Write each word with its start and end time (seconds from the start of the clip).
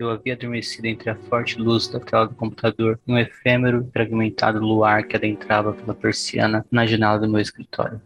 Eu 0.00 0.08
havia 0.08 0.32
adormecido 0.32 0.86
entre 0.86 1.10
a 1.10 1.14
forte 1.14 1.60
luz 1.60 1.86
da 1.86 2.00
tela 2.00 2.26
do 2.26 2.34
computador 2.34 2.98
e 3.06 3.12
um 3.12 3.18
efêmero 3.18 3.86
e 3.86 3.92
fragmentado 3.92 4.58
luar 4.58 5.02
que 5.02 5.14
adentrava 5.14 5.74
pela 5.74 5.94
persiana 5.94 6.64
na 6.70 6.86
janela 6.86 7.18
do 7.18 7.28
meu 7.28 7.38
escritório. 7.38 8.00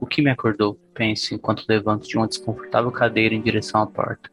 O 0.00 0.06
que 0.06 0.22
me 0.22 0.30
acordou? 0.30 0.80
Penso 0.94 1.34
enquanto 1.34 1.66
levanto 1.68 2.08
de 2.08 2.16
uma 2.16 2.26
desconfortável 2.26 2.90
cadeira 2.90 3.34
em 3.34 3.42
direção 3.42 3.82
à 3.82 3.86
porta. 3.86 4.30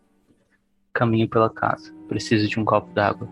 Caminho 0.94 1.28
pela 1.28 1.50
casa. 1.50 1.94
Preciso 2.08 2.48
de 2.48 2.58
um 2.58 2.64
copo 2.64 2.90
d'água. 2.94 3.28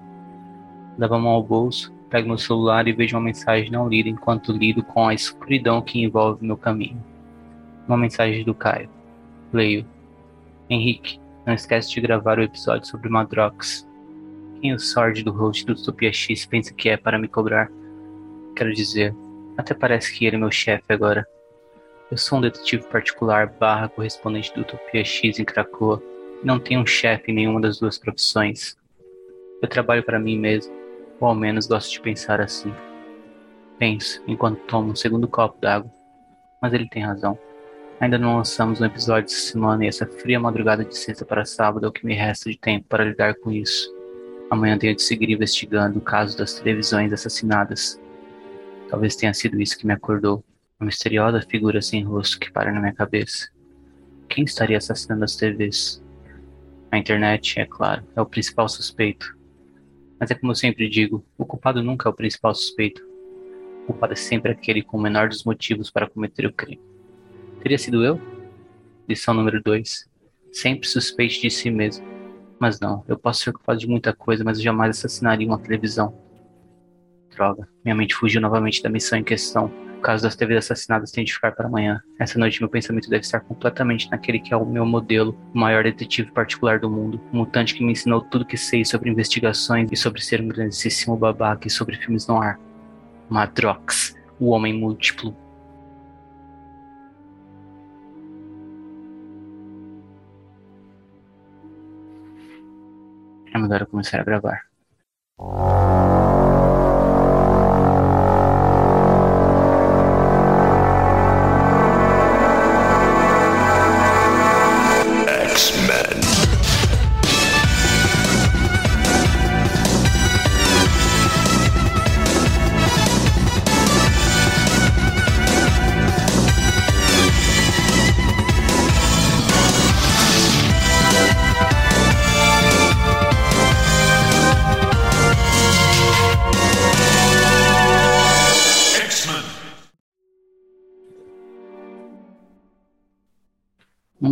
Levo 0.98 1.14
a 1.14 1.20
mão 1.20 1.32
ao 1.32 1.42
bolso, 1.42 1.94
pego 2.10 2.28
meu 2.28 2.38
celular 2.38 2.86
e 2.86 2.92
vejo 2.92 3.16
uma 3.16 3.24
mensagem 3.24 3.72
não 3.72 3.88
lida 3.88 4.10
enquanto 4.10 4.52
lido 4.52 4.84
com 4.84 5.08
a 5.08 5.14
escuridão 5.14 5.82
que 5.82 6.02
envolve 6.02 6.46
meu 6.46 6.58
caminho. 6.58 7.02
Uma 7.88 7.96
mensagem 7.96 8.44
do 8.44 8.54
Caio. 8.54 8.90
Leio. 9.54 9.86
Henrique, 10.70 11.20
não 11.46 11.54
esquece 11.54 11.92
de 11.92 12.02
gravar 12.02 12.40
o 12.40 12.44
episódio 12.44 12.88
sobre 12.88 13.10
Madrox. 13.10 13.88
Quem 14.60 14.74
o 14.74 14.80
Sword 14.80 15.24
do 15.24 15.32
host 15.32 15.66
do 15.66 15.74
Utopia 15.74 16.12
X 16.12 16.46
pensa 16.46 16.74
que 16.74 16.90
é 16.90 16.98
para 16.98 17.20
me 17.20 17.28
cobrar? 17.28 17.70
Quero 18.56 18.74
dizer, 18.74 19.14
até 19.58 19.74
parece 19.74 20.12
que 20.12 20.26
ele 20.26 20.38
é 20.38 20.40
meu 20.40 20.52
chefe 20.52 20.92
agora. 20.92 21.28
Eu 22.10 22.18
sou 22.18 22.40
um 22.40 22.42
detetive 22.42 22.84
particular 22.88 23.48
barra 23.48 23.90
correspondente 23.90 24.54
do 24.54 24.62
Utopia 24.62 25.04
X 25.04 25.40
em 25.40 25.46
Krakoa 25.46 26.02
e 26.42 26.46
não 26.46 26.60
tenho 26.60 26.82
um 26.82 26.86
chefe 26.86 27.32
em 27.32 27.36
nenhuma 27.36 27.62
das 27.62 27.80
duas 27.80 27.98
profissões. 27.98 28.76
Eu 29.62 29.68
trabalho 29.68 30.04
para 30.04 30.20
mim 30.20 30.40
mesmo, 30.40 30.74
ou 31.20 31.28
ao 31.28 31.36
menos 31.36 31.68
gosto 31.68 31.92
de 31.92 32.02
pensar 32.02 32.42
assim. 32.42 32.74
Penso 33.78 34.24
enquanto 34.28 34.60
tomo 34.66 34.92
um 34.92 34.96
segundo 34.96 35.28
copo 35.28 35.60
d'água, 35.60 35.92
mas 36.62 36.74
ele 36.74 36.88
tem 36.90 37.04
razão. 37.04 37.38
Ainda 37.98 38.18
não 38.18 38.36
lançamos 38.36 38.82
um 38.82 38.86
episódio 38.86 39.28
essa 39.34 39.52
semana 39.52 39.86
e 39.86 39.88
essa 39.88 40.06
fria 40.06 40.38
madrugada 40.38 40.84
de 40.84 40.98
sexta 40.98 41.24
para 41.24 41.46
sábado 41.46 41.86
é 41.86 41.90
o 41.90 41.92
que 41.92 42.06
me 42.06 42.14
resta 42.14 42.50
de 42.50 42.58
tempo 42.58 42.86
para 42.90 43.06
lidar 43.06 43.36
com 43.36 43.50
isso. 43.50 43.90
Amanhã 44.50 44.78
tenho 44.78 44.94
de 44.94 45.02
seguir 45.02 45.30
investigando 45.30 45.98
o 45.98 46.02
caso 46.02 46.38
das 46.38 46.56
televisões 46.56 47.14
assassinadas. 47.14 48.00
Talvez 48.90 49.16
tenha 49.16 49.34
sido 49.34 49.62
isso 49.62 49.78
que 49.78 49.88
me 49.88 49.94
acordou. 49.94 50.44
Uma 50.78 50.88
misteriosa 50.88 51.42
figura 51.42 51.82
sem 51.82 52.04
rosto 52.04 52.38
que 52.38 52.52
para 52.52 52.70
na 52.70 52.82
minha 52.82 52.94
cabeça. 52.94 53.50
Quem 54.28 54.44
estaria 54.44 54.78
assassinando 54.78 55.24
as 55.24 55.38
TVs? 55.38 56.04
A 56.92 56.98
internet, 56.98 57.62
é 57.62 57.66
claro, 57.66 58.04
é 58.14 58.22
o 58.22 58.26
principal 58.26 58.68
suspeito. 58.68 59.38
Mas 60.20 60.30
é 60.32 60.36
como 60.36 60.52
eu 60.52 60.56
sempre 60.56 60.90
digo, 60.90 61.26
o 61.38 61.46
culpado 61.46 61.82
nunca 61.82 62.10
é 62.10 62.12
o 62.12 62.16
principal 62.16 62.54
suspeito. 62.54 63.02
O 63.84 63.88
culpado 63.88 64.12
é 64.12 64.18
sempre 64.18 64.52
aquele 64.52 64.82
com 64.82 64.98
o 64.98 65.02
menor 65.02 65.30
dos 65.30 65.46
motivos 65.46 65.90
para 65.90 66.10
cometer 66.10 66.46
o 66.46 66.54
crime. 66.54 66.95
Teria 67.66 67.80
sido 67.80 68.06
eu? 68.06 68.22
Lição 69.10 69.34
número 69.34 69.60
2. 69.60 70.08
Sempre 70.52 70.88
suspeite 70.88 71.42
de 71.42 71.50
si 71.50 71.72
mesmo. 71.72 72.06
Mas 72.60 72.80
não, 72.80 73.04
eu 73.08 73.18
posso 73.18 73.42
ser 73.42 73.54
culpado 73.54 73.80
de 73.80 73.88
muita 73.88 74.14
coisa, 74.14 74.44
mas 74.44 74.60
eu 74.60 74.64
jamais 74.64 74.96
assassinaria 74.96 75.48
uma 75.48 75.58
televisão. 75.58 76.16
Droga, 77.32 77.68
minha 77.84 77.96
mente 77.96 78.14
fugiu 78.14 78.40
novamente 78.40 78.84
da 78.84 78.90
missão 78.90 79.18
em 79.18 79.24
questão. 79.24 79.72
O 79.98 80.02
caso 80.02 80.22
das 80.22 80.36
TVs 80.36 80.60
assassinadas 80.66 81.10
tem 81.10 81.26
de 81.26 81.34
ficar 81.34 81.54
para 81.54 81.66
amanhã. 81.66 82.00
Essa 82.20 82.38
noite 82.38 82.62
meu 82.62 82.70
pensamento 82.70 83.10
deve 83.10 83.24
estar 83.24 83.40
completamente 83.40 84.12
naquele 84.12 84.40
que 84.40 84.54
é 84.54 84.58
o 84.58 84.64
meu 84.64 84.86
modelo, 84.86 85.36
o 85.52 85.58
maior 85.58 85.86
detetive 85.86 86.32
particular 86.34 86.80
do 86.80 86.88
mundo, 86.88 87.20
o 87.34 87.38
mutante 87.38 87.74
que 87.74 87.84
me 87.84 87.94
ensinou 87.94 88.22
tudo 88.22 88.46
que 88.46 88.58
sei 88.58 88.86
sobre 88.86 89.10
investigações 89.10 89.90
e 89.92 89.96
sobre 89.96 90.22
ser 90.22 90.40
um 90.40 90.50
grandíssimo 90.50 91.18
babaca 91.18 91.68
e 91.68 91.72
sobre 91.72 91.96
filmes 91.96 92.28
no 92.28 92.40
ar. 92.40 92.60
Madrox, 93.28 94.16
o 94.40 94.50
homem 94.52 94.72
múltiplo. 94.72 95.36
É 103.56 103.58
melhor 103.58 103.82
eu 103.84 103.88
começar 103.88 104.20
a 104.20 104.24
gravar. 104.26 104.68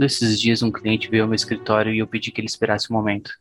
Desses 0.04 0.40
dias, 0.40 0.62
um 0.62 0.72
cliente 0.72 1.10
veio 1.10 1.24
ao 1.24 1.30
meu 1.30 1.36
escritório 1.36 1.94
e 1.94 2.00
eu 2.00 2.08
pedi 2.08 2.32
que 2.32 2.42
ele 2.42 2.48
esperasse 2.48 2.92
um 2.92 2.96
momento. 2.96 3.32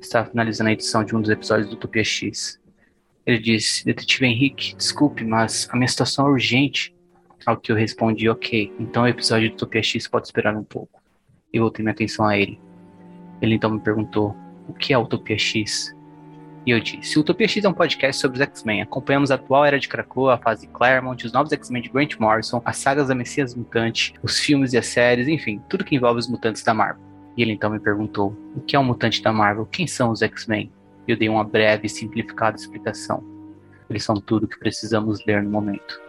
Estava 0.00 0.28
finalizando 0.28 0.70
a 0.70 0.72
edição 0.72 1.04
de 1.04 1.14
um 1.14 1.20
dos 1.20 1.30
episódios 1.30 1.68
do 1.68 1.74
Utopia 1.74 2.04
X. 2.04 2.60
Ele 3.24 3.38
disse: 3.38 3.84
Detetive 3.84 4.26
Henrique, 4.26 4.74
desculpe, 4.76 5.24
mas 5.24 5.68
a 5.70 5.76
minha 5.76 5.88
situação 5.88 6.26
é 6.26 6.30
urgente. 6.30 6.94
Ao 7.44 7.56
que 7.56 7.70
eu 7.72 7.76
respondi: 7.76 8.28
Ok, 8.28 8.72
então 8.78 9.04
o 9.04 9.08
episódio 9.08 9.48
do 9.50 9.54
Utopia 9.54 9.82
X 9.82 10.06
pode 10.06 10.26
esperar 10.26 10.56
um 10.56 10.64
pouco. 10.64 11.02
E 11.52 11.58
voltei 11.58 11.82
minha 11.82 11.92
atenção 11.92 12.26
a 12.26 12.36
ele. 12.36 12.60
Ele 13.40 13.54
então 13.54 13.70
me 13.70 13.80
perguntou: 13.80 14.36
O 14.68 14.74
que 14.74 14.92
é 14.92 14.98
Utopia 14.98 15.38
X? 15.38 15.95
E 16.66 16.72
eu 16.72 16.80
disse: 16.80 17.16
Utopia 17.16 17.46
X 17.46 17.64
é 17.64 17.68
um 17.68 17.72
podcast 17.72 18.20
sobre 18.20 18.38
os 18.38 18.42
X-Men. 18.42 18.82
Acompanhamos 18.82 19.30
a 19.30 19.36
atual 19.36 19.64
era 19.64 19.78
de 19.78 19.88
Krakoa, 19.88 20.34
a 20.34 20.38
fase 20.38 20.66
Claremont, 20.66 21.24
os 21.24 21.32
novos 21.32 21.52
X-Men 21.52 21.80
de 21.80 21.88
Grant 21.88 22.16
Morrison, 22.18 22.60
as 22.64 22.76
sagas 22.76 23.06
da 23.06 23.14
Messias 23.14 23.54
Mutante, 23.54 24.14
os 24.20 24.40
filmes 24.40 24.72
e 24.72 24.76
as 24.76 24.86
séries, 24.86 25.28
enfim, 25.28 25.62
tudo 25.68 25.84
que 25.84 25.94
envolve 25.94 26.18
os 26.18 26.28
mutantes 26.28 26.64
da 26.64 26.74
Marvel. 26.74 27.04
E 27.36 27.42
ele 27.42 27.52
então 27.52 27.70
me 27.70 27.78
perguntou: 27.78 28.36
O 28.56 28.60
que 28.60 28.74
é 28.74 28.78
um 28.80 28.84
mutante 28.84 29.22
da 29.22 29.32
Marvel? 29.32 29.64
Quem 29.64 29.86
são 29.86 30.10
os 30.10 30.22
X-Men? 30.22 30.72
Eu 31.06 31.16
dei 31.16 31.28
uma 31.28 31.44
breve 31.44 31.86
e 31.86 31.88
simplificada 31.88 32.56
explicação. 32.56 33.22
Eles 33.88 34.02
são 34.02 34.16
tudo 34.16 34.48
que 34.48 34.58
precisamos 34.58 35.24
ler 35.24 35.44
no 35.44 35.50
momento. 35.50 36.00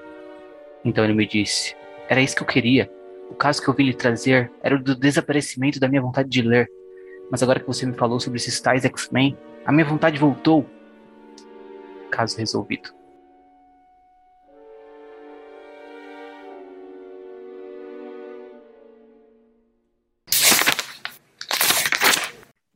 Então 0.83 1.03
ele 1.03 1.13
me 1.13 1.27
disse: 1.27 1.75
Era 2.09 2.19
isso 2.19 2.35
que 2.35 2.41
eu 2.41 2.47
queria. 2.47 2.89
O 3.29 3.35
caso 3.35 3.61
que 3.61 3.67
eu 3.67 3.75
vim 3.75 3.83
lhe 3.83 3.93
trazer 3.93 4.51
era 4.63 4.75
o 4.75 4.83
do 4.83 4.95
desaparecimento 4.95 5.79
da 5.79 5.87
minha 5.87 6.01
vontade 6.01 6.29
de 6.29 6.41
ler. 6.41 6.67
Mas 7.29 7.43
agora 7.43 7.59
que 7.59 7.67
você 7.67 7.85
me 7.85 7.93
falou 7.93 8.19
sobre 8.19 8.37
esses 8.37 8.59
tais 8.59 8.85
X-Men, 8.85 9.37
a 9.67 9.71
minha 9.73 9.85
vontade 9.85 10.17
voltou. 10.17 10.65
Caso 12.09 12.37
resolvido. 12.37 12.96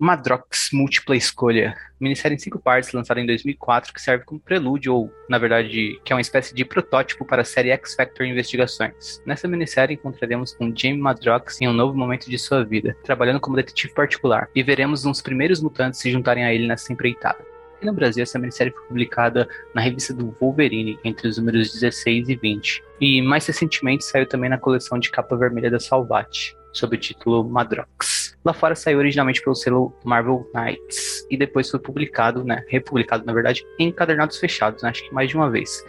Madrox 0.02 0.70
Múltipla 0.74 1.16
Escolha, 1.16 1.76
minissérie 2.00 2.36
em 2.36 2.40
cinco 2.40 2.58
partes 2.58 2.92
lançada 2.92 3.22
em 3.22 3.26
2004 3.28 3.94
que 3.94 4.02
serve 4.02 4.26
como 4.26 4.40
prelúdio 4.40 4.96
ou, 4.96 5.14
na 5.30 5.38
verdade, 5.38 6.02
que 6.04 6.12
é 6.12 6.16
uma 6.16 6.22
espécie 6.22 6.56
de 6.56 6.66
protótipo 6.66 7.24
para 7.24 7.44
a 7.44 7.46
série 7.46 7.70
X 7.70 7.94
Factor 7.94 8.26
Investigações. 8.26 9.22
Nessa 9.28 9.48
minissérie 9.48 9.94
encontraremos 9.94 10.56
com 10.56 10.74
Jamie 10.76 11.00
Madrox 11.00 11.62
em 11.62 11.68
um 11.68 11.74
novo 11.74 11.96
momento 11.96 12.28
de 12.32 12.40
sua 12.40 12.66
vida, 12.66 12.98
trabalhando 13.04 13.40
como 13.40 13.56
detetive 13.56 13.94
particular, 13.94 14.50
e 14.56 14.64
veremos 14.64 15.06
uns 15.06 15.22
primeiros 15.22 15.62
mutantes 15.62 16.00
se 16.00 16.10
juntarem 16.10 16.46
a 16.46 16.52
ele 16.52 16.66
nessa 16.66 16.92
empreitada. 16.92 17.46
Aqui 17.76 17.86
no 17.86 17.94
Brasil, 17.94 18.24
essa 18.24 18.40
minissérie 18.40 18.74
foi 18.74 18.88
publicada 18.88 19.48
na 19.76 19.82
revista 19.82 20.16
do 20.16 20.36
Wolverine, 20.42 20.98
entre 21.04 21.28
os 21.28 21.38
números 21.38 21.74
16 21.74 22.28
e 22.28 22.36
20, 22.36 22.84
e 23.00 23.22
mais 23.22 23.46
recentemente 23.46 24.04
saiu 24.04 24.26
também 24.26 24.50
na 24.50 24.58
coleção 24.58 24.98
de 24.98 25.12
capa 25.12 25.38
vermelha 25.38 25.70
da 25.70 25.80
Salvat, 25.80 26.56
sob 26.74 26.96
o 26.96 27.00
título 27.00 27.44
Madrox. 27.44 28.38
Lá 28.44 28.54
fora 28.54 28.76
saiu 28.76 28.98
originalmente 28.98 29.42
pelo 29.42 29.56
selo 29.56 29.94
Marvel 30.04 30.50
Knights 30.54 31.28
e 31.30 31.38
depois 31.38 31.70
foi 31.70 31.80
publicado, 31.80 32.44
né, 32.44 32.64
republicado 32.68 33.26
na 33.26 33.34
verdade, 33.34 33.64
em 33.78 33.90
encadernados 33.90 34.38
fechados, 34.38 34.82
né, 34.82 34.90
acho 34.90 35.04
que 35.04 35.14
mais 35.14 35.30
de 35.30 35.36
uma 35.36 35.50
vez. 35.50 35.86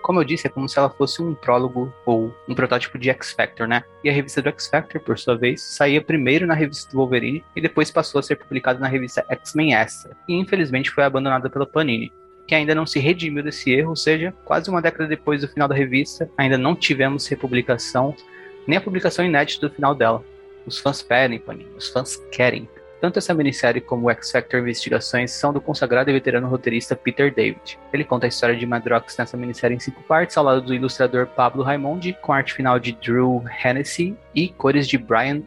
Como 0.00 0.20
eu 0.20 0.24
disse, 0.24 0.46
é 0.46 0.50
como 0.50 0.68
se 0.68 0.78
ela 0.78 0.88
fosse 0.88 1.20
um 1.20 1.34
prólogo 1.34 1.92
ou 2.06 2.32
um 2.48 2.54
protótipo 2.54 2.96
de 2.98 3.10
X 3.10 3.32
Factor, 3.32 3.66
né? 3.66 3.82
E 4.02 4.08
a 4.08 4.12
revista 4.12 4.40
do 4.40 4.48
X 4.48 4.68
Factor, 4.68 5.00
por 5.00 5.18
sua 5.18 5.36
vez, 5.36 5.60
saía 5.60 6.00
primeiro 6.00 6.46
na 6.46 6.54
revista 6.54 6.90
do 6.90 6.98
Wolverine 6.98 7.44
e 7.54 7.60
depois 7.60 7.90
passou 7.90 8.20
a 8.20 8.22
ser 8.22 8.36
publicada 8.36 8.78
na 8.78 8.86
revista 8.86 9.26
X-Men 9.28 9.74
Extra. 9.74 10.16
E 10.28 10.34
infelizmente 10.34 10.90
foi 10.90 11.02
abandonada 11.02 11.50
pela 11.50 11.66
Panini, 11.66 12.12
que 12.46 12.54
ainda 12.54 12.74
não 12.74 12.86
se 12.86 12.98
redimiu 12.98 13.42
desse 13.42 13.70
erro, 13.70 13.90
ou 13.90 13.96
seja, 13.96 14.32
quase 14.44 14.70
uma 14.70 14.80
década 14.80 15.06
depois 15.06 15.42
do 15.42 15.48
final 15.48 15.68
da 15.68 15.74
revista, 15.74 16.30
ainda 16.38 16.56
não 16.56 16.74
tivemos 16.74 17.26
republicação, 17.26 18.14
nem 18.68 18.76
a 18.76 18.80
publicação 18.82 19.24
inédita 19.24 19.66
do 19.66 19.74
final 19.74 19.94
dela. 19.94 20.22
Os 20.66 20.78
fãs 20.78 21.02
pedem, 21.02 21.38
Panini, 21.38 21.70
os 21.74 21.88
fãs 21.88 22.16
querem. 22.30 22.68
Tanto 23.00 23.18
essa 23.18 23.32
minissérie 23.32 23.80
como 23.80 24.06
o 24.06 24.10
X 24.10 24.30
Factor 24.30 24.60
Investigações 24.60 25.30
são 25.30 25.52
do 25.52 25.60
consagrado 25.60 26.10
e 26.10 26.12
veterano 26.12 26.48
roteirista 26.48 26.94
Peter 26.94 27.32
David. 27.32 27.78
Ele 27.92 28.04
conta 28.04 28.26
a 28.26 28.28
história 28.28 28.56
de 28.56 28.66
Madrox 28.66 29.16
nessa 29.16 29.36
minissérie 29.36 29.76
em 29.76 29.80
cinco 29.80 30.02
partes, 30.02 30.36
ao 30.36 30.44
lado 30.44 30.60
do 30.60 30.74
ilustrador 30.74 31.26
Pablo 31.28 31.62
Raimondi, 31.62 32.12
com 32.20 32.32
arte 32.32 32.52
final 32.52 32.78
de 32.78 32.92
Drew 32.92 33.42
Hennessy 33.64 34.16
e 34.34 34.48
cores 34.48 34.86
de 34.86 34.98
Brian 34.98 35.42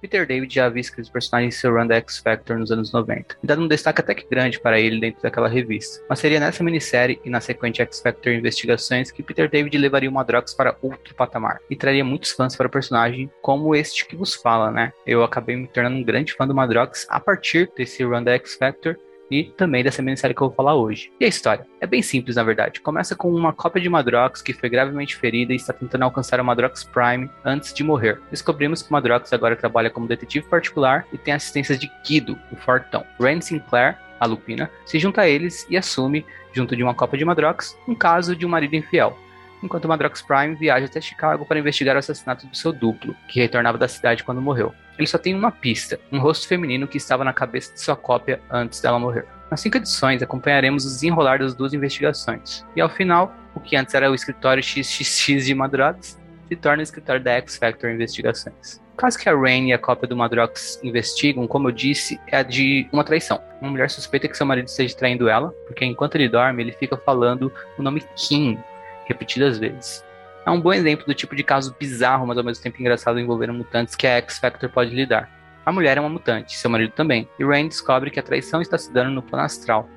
Peter 0.00 0.26
David 0.26 0.54
já 0.54 0.66
havia 0.66 0.80
escrito 0.80 1.10
personagens 1.10 1.54
em 1.54 1.58
seu 1.58 1.72
run 1.72 1.86
da 1.86 1.96
X 1.96 2.18
Factor 2.18 2.58
nos 2.58 2.70
anos 2.70 2.92
90, 2.92 3.36
e 3.42 3.46
dado 3.46 3.62
um 3.62 3.68
destaque 3.68 4.00
até 4.00 4.14
que 4.14 4.28
grande 4.28 4.60
para 4.60 4.80
ele 4.80 5.00
dentro 5.00 5.22
daquela 5.22 5.48
revista. 5.48 6.02
Mas 6.08 6.18
seria 6.18 6.40
nessa 6.40 6.62
minissérie 6.62 7.20
e 7.24 7.30
na 7.30 7.40
sequente 7.40 7.80
X 7.82 8.00
Factor 8.00 8.32
Investigações 8.32 9.10
que 9.10 9.22
Peter 9.22 9.48
David 9.48 9.76
levaria 9.78 10.10
o 10.10 10.12
Madrox 10.12 10.54
para 10.54 10.76
outro 10.82 11.14
patamar, 11.14 11.58
e 11.70 11.76
traria 11.76 12.04
muitos 12.04 12.32
fãs 12.32 12.54
para 12.56 12.66
o 12.66 12.70
personagem, 12.70 13.30
como 13.40 13.74
este 13.74 14.06
que 14.06 14.16
vos 14.16 14.34
fala, 14.34 14.70
né? 14.70 14.92
Eu 15.06 15.22
acabei 15.22 15.56
me 15.56 15.66
tornando 15.66 15.96
um 15.96 16.04
grande 16.04 16.32
fã 16.32 16.46
do 16.46 16.54
Madrox 16.54 17.06
a 17.08 17.18
partir 17.18 17.70
desse 17.76 18.02
da 18.24 18.32
X 18.32 18.54
Factor, 18.54 18.96
e 19.32 19.44
também 19.56 19.82
dessa 19.82 20.02
minissérie 20.02 20.34
que 20.34 20.42
eu 20.42 20.48
vou 20.48 20.56
falar 20.56 20.74
hoje. 20.74 21.10
E 21.18 21.24
a 21.24 21.28
história? 21.28 21.66
É 21.80 21.86
bem 21.86 22.02
simples, 22.02 22.36
na 22.36 22.42
verdade. 22.42 22.80
Começa 22.80 23.16
com 23.16 23.32
uma 23.34 23.52
cópia 23.52 23.80
de 23.80 23.88
Madrox 23.88 24.42
que 24.42 24.52
foi 24.52 24.68
gravemente 24.68 25.16
ferida 25.16 25.52
e 25.52 25.56
está 25.56 25.72
tentando 25.72 26.02
alcançar 26.02 26.40
o 26.40 26.44
Madrox 26.44 26.84
Prime 26.84 27.30
antes 27.44 27.72
de 27.72 27.82
morrer. 27.82 28.20
Descobrimos 28.30 28.82
que 28.82 28.92
Madrox 28.92 29.32
agora 29.32 29.56
trabalha 29.56 29.90
como 29.90 30.06
detetive 30.06 30.46
particular 30.46 31.06
e 31.12 31.18
tem 31.18 31.34
assistência 31.34 31.76
de 31.76 31.90
Guido, 32.06 32.38
o 32.50 32.56
Fortão. 32.56 33.04
Rand 33.20 33.40
Sinclair, 33.40 33.96
a 34.20 34.26
Lupina, 34.26 34.70
se 34.86 34.98
junta 34.98 35.22
a 35.22 35.28
eles 35.28 35.66
e 35.68 35.76
assume, 35.76 36.24
junto 36.52 36.76
de 36.76 36.82
uma 36.82 36.94
cópia 36.94 37.18
de 37.18 37.24
Madrox, 37.24 37.76
um 37.88 37.94
caso 37.94 38.36
de 38.36 38.46
um 38.46 38.48
marido 38.48 38.76
infiel 38.76 39.16
enquanto 39.62 39.88
Madrox 39.88 40.20
Prime 40.22 40.54
viaja 40.56 40.86
até 40.86 41.00
Chicago 41.00 41.46
para 41.46 41.58
investigar 41.58 41.94
o 41.94 41.98
assassinato 41.98 42.46
do 42.46 42.56
seu 42.56 42.72
duplo, 42.72 43.14
que 43.28 43.40
retornava 43.40 43.78
da 43.78 43.88
cidade 43.88 44.24
quando 44.24 44.40
morreu. 44.40 44.74
Ele 44.98 45.06
só 45.06 45.18
tem 45.18 45.34
uma 45.34 45.50
pista, 45.50 45.98
um 46.10 46.18
rosto 46.18 46.46
feminino 46.46 46.86
que 46.86 46.96
estava 46.96 47.24
na 47.24 47.32
cabeça 47.32 47.72
de 47.72 47.80
sua 47.80 47.96
cópia 47.96 48.40
antes 48.50 48.80
dela 48.80 48.98
morrer. 48.98 49.26
Nas 49.50 49.60
cinco 49.60 49.76
edições, 49.76 50.22
acompanharemos 50.22 50.84
o 50.84 50.88
desenrolar 50.88 51.38
das 51.38 51.54
duas 51.54 51.74
investigações, 51.74 52.64
e 52.74 52.80
ao 52.80 52.88
final, 52.88 53.34
o 53.54 53.60
que 53.60 53.76
antes 53.76 53.94
era 53.94 54.10
o 54.10 54.14
escritório 54.14 54.62
XXX 54.62 55.44
de 55.44 55.54
Madrox 55.54 56.18
se 56.48 56.56
torna 56.56 56.80
o 56.80 56.82
escritório 56.82 57.22
da 57.22 57.32
X 57.32 57.56
Factor 57.56 57.90
Investigações. 57.90 58.80
O 58.92 58.96
caso 58.96 59.18
que 59.18 59.28
a 59.28 59.34
Rain 59.34 59.68
e 59.68 59.72
a 59.72 59.78
cópia 59.78 60.06
do 60.06 60.16
Madrox 60.16 60.78
investigam, 60.82 61.46
como 61.46 61.68
eu 61.68 61.72
disse, 61.72 62.20
é 62.26 62.44
de 62.44 62.86
uma 62.92 63.02
traição. 63.02 63.42
Uma 63.60 63.70
mulher 63.70 63.90
suspeita 63.90 64.28
que 64.28 64.36
seu 64.36 64.44
marido 64.44 64.68
esteja 64.68 64.94
traindo 64.94 65.28
ela, 65.28 65.50
porque 65.66 65.84
enquanto 65.84 66.14
ele 66.16 66.28
dorme, 66.28 66.62
ele 66.62 66.72
fica 66.72 66.96
falando 66.96 67.50
o 67.78 67.82
nome 67.82 68.04
Kim 68.14 68.58
repetidas 69.06 69.58
vezes. 69.58 70.04
É 70.44 70.50
um 70.50 70.60
bom 70.60 70.72
exemplo 70.72 71.06
do 71.06 71.14
tipo 71.14 71.36
de 71.36 71.44
caso 71.44 71.74
bizarro, 71.78 72.26
mas 72.26 72.36
ao 72.36 72.42
mesmo 72.42 72.62
tempo 72.62 72.80
engraçado 72.80 73.20
envolvendo 73.20 73.54
mutantes 73.54 73.94
que 73.94 74.06
a 74.06 74.16
X-Factor 74.16 74.68
pode 74.70 74.94
lidar. 74.94 75.30
A 75.64 75.70
mulher 75.70 75.96
é 75.96 76.00
uma 76.00 76.08
mutante, 76.08 76.56
seu 76.56 76.68
marido 76.68 76.92
também, 76.92 77.28
e 77.38 77.44
Rain 77.44 77.68
descobre 77.68 78.10
que 78.10 78.18
a 78.18 78.22
traição 78.22 78.60
está 78.60 78.76
se 78.76 78.92
dando 78.92 79.12
no 79.12 79.22
plano 79.22 79.44
astral. 79.44 79.88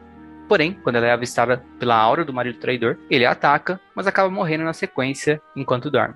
Porém, 0.48 0.74
quando 0.84 0.98
ela 0.98 1.08
é 1.08 1.12
avistada 1.12 1.66
pela 1.80 1.96
aura 1.96 2.24
do 2.24 2.32
marido 2.32 2.60
traidor, 2.60 3.00
ele 3.10 3.26
a 3.26 3.32
ataca, 3.32 3.82
mas 3.96 4.06
acaba 4.06 4.30
morrendo 4.30 4.64
na 4.64 4.74
sequência 4.74 5.42
enquanto 5.56 5.90
dorme. 5.90 6.14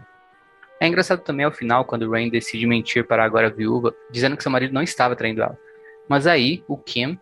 É 0.80 0.88
engraçado 0.88 1.22
também 1.22 1.46
ao 1.46 1.52
final, 1.52 1.84
quando 1.84 2.10
Rain 2.10 2.30
decide 2.30 2.68
mentir 2.68 3.08
para 3.08 3.24
a 3.24 3.26
agora 3.26 3.50
viúva, 3.50 3.94
dizendo 4.12 4.38
que 4.38 4.44
seu 4.44 4.52
marido 4.52 4.74
não 4.74 4.84
estava 4.84 5.16
traindo 5.16 5.42
ela. 5.42 5.58
Mas 6.08 6.28
aí, 6.28 6.64
o 6.68 6.78
Kim 6.78 7.20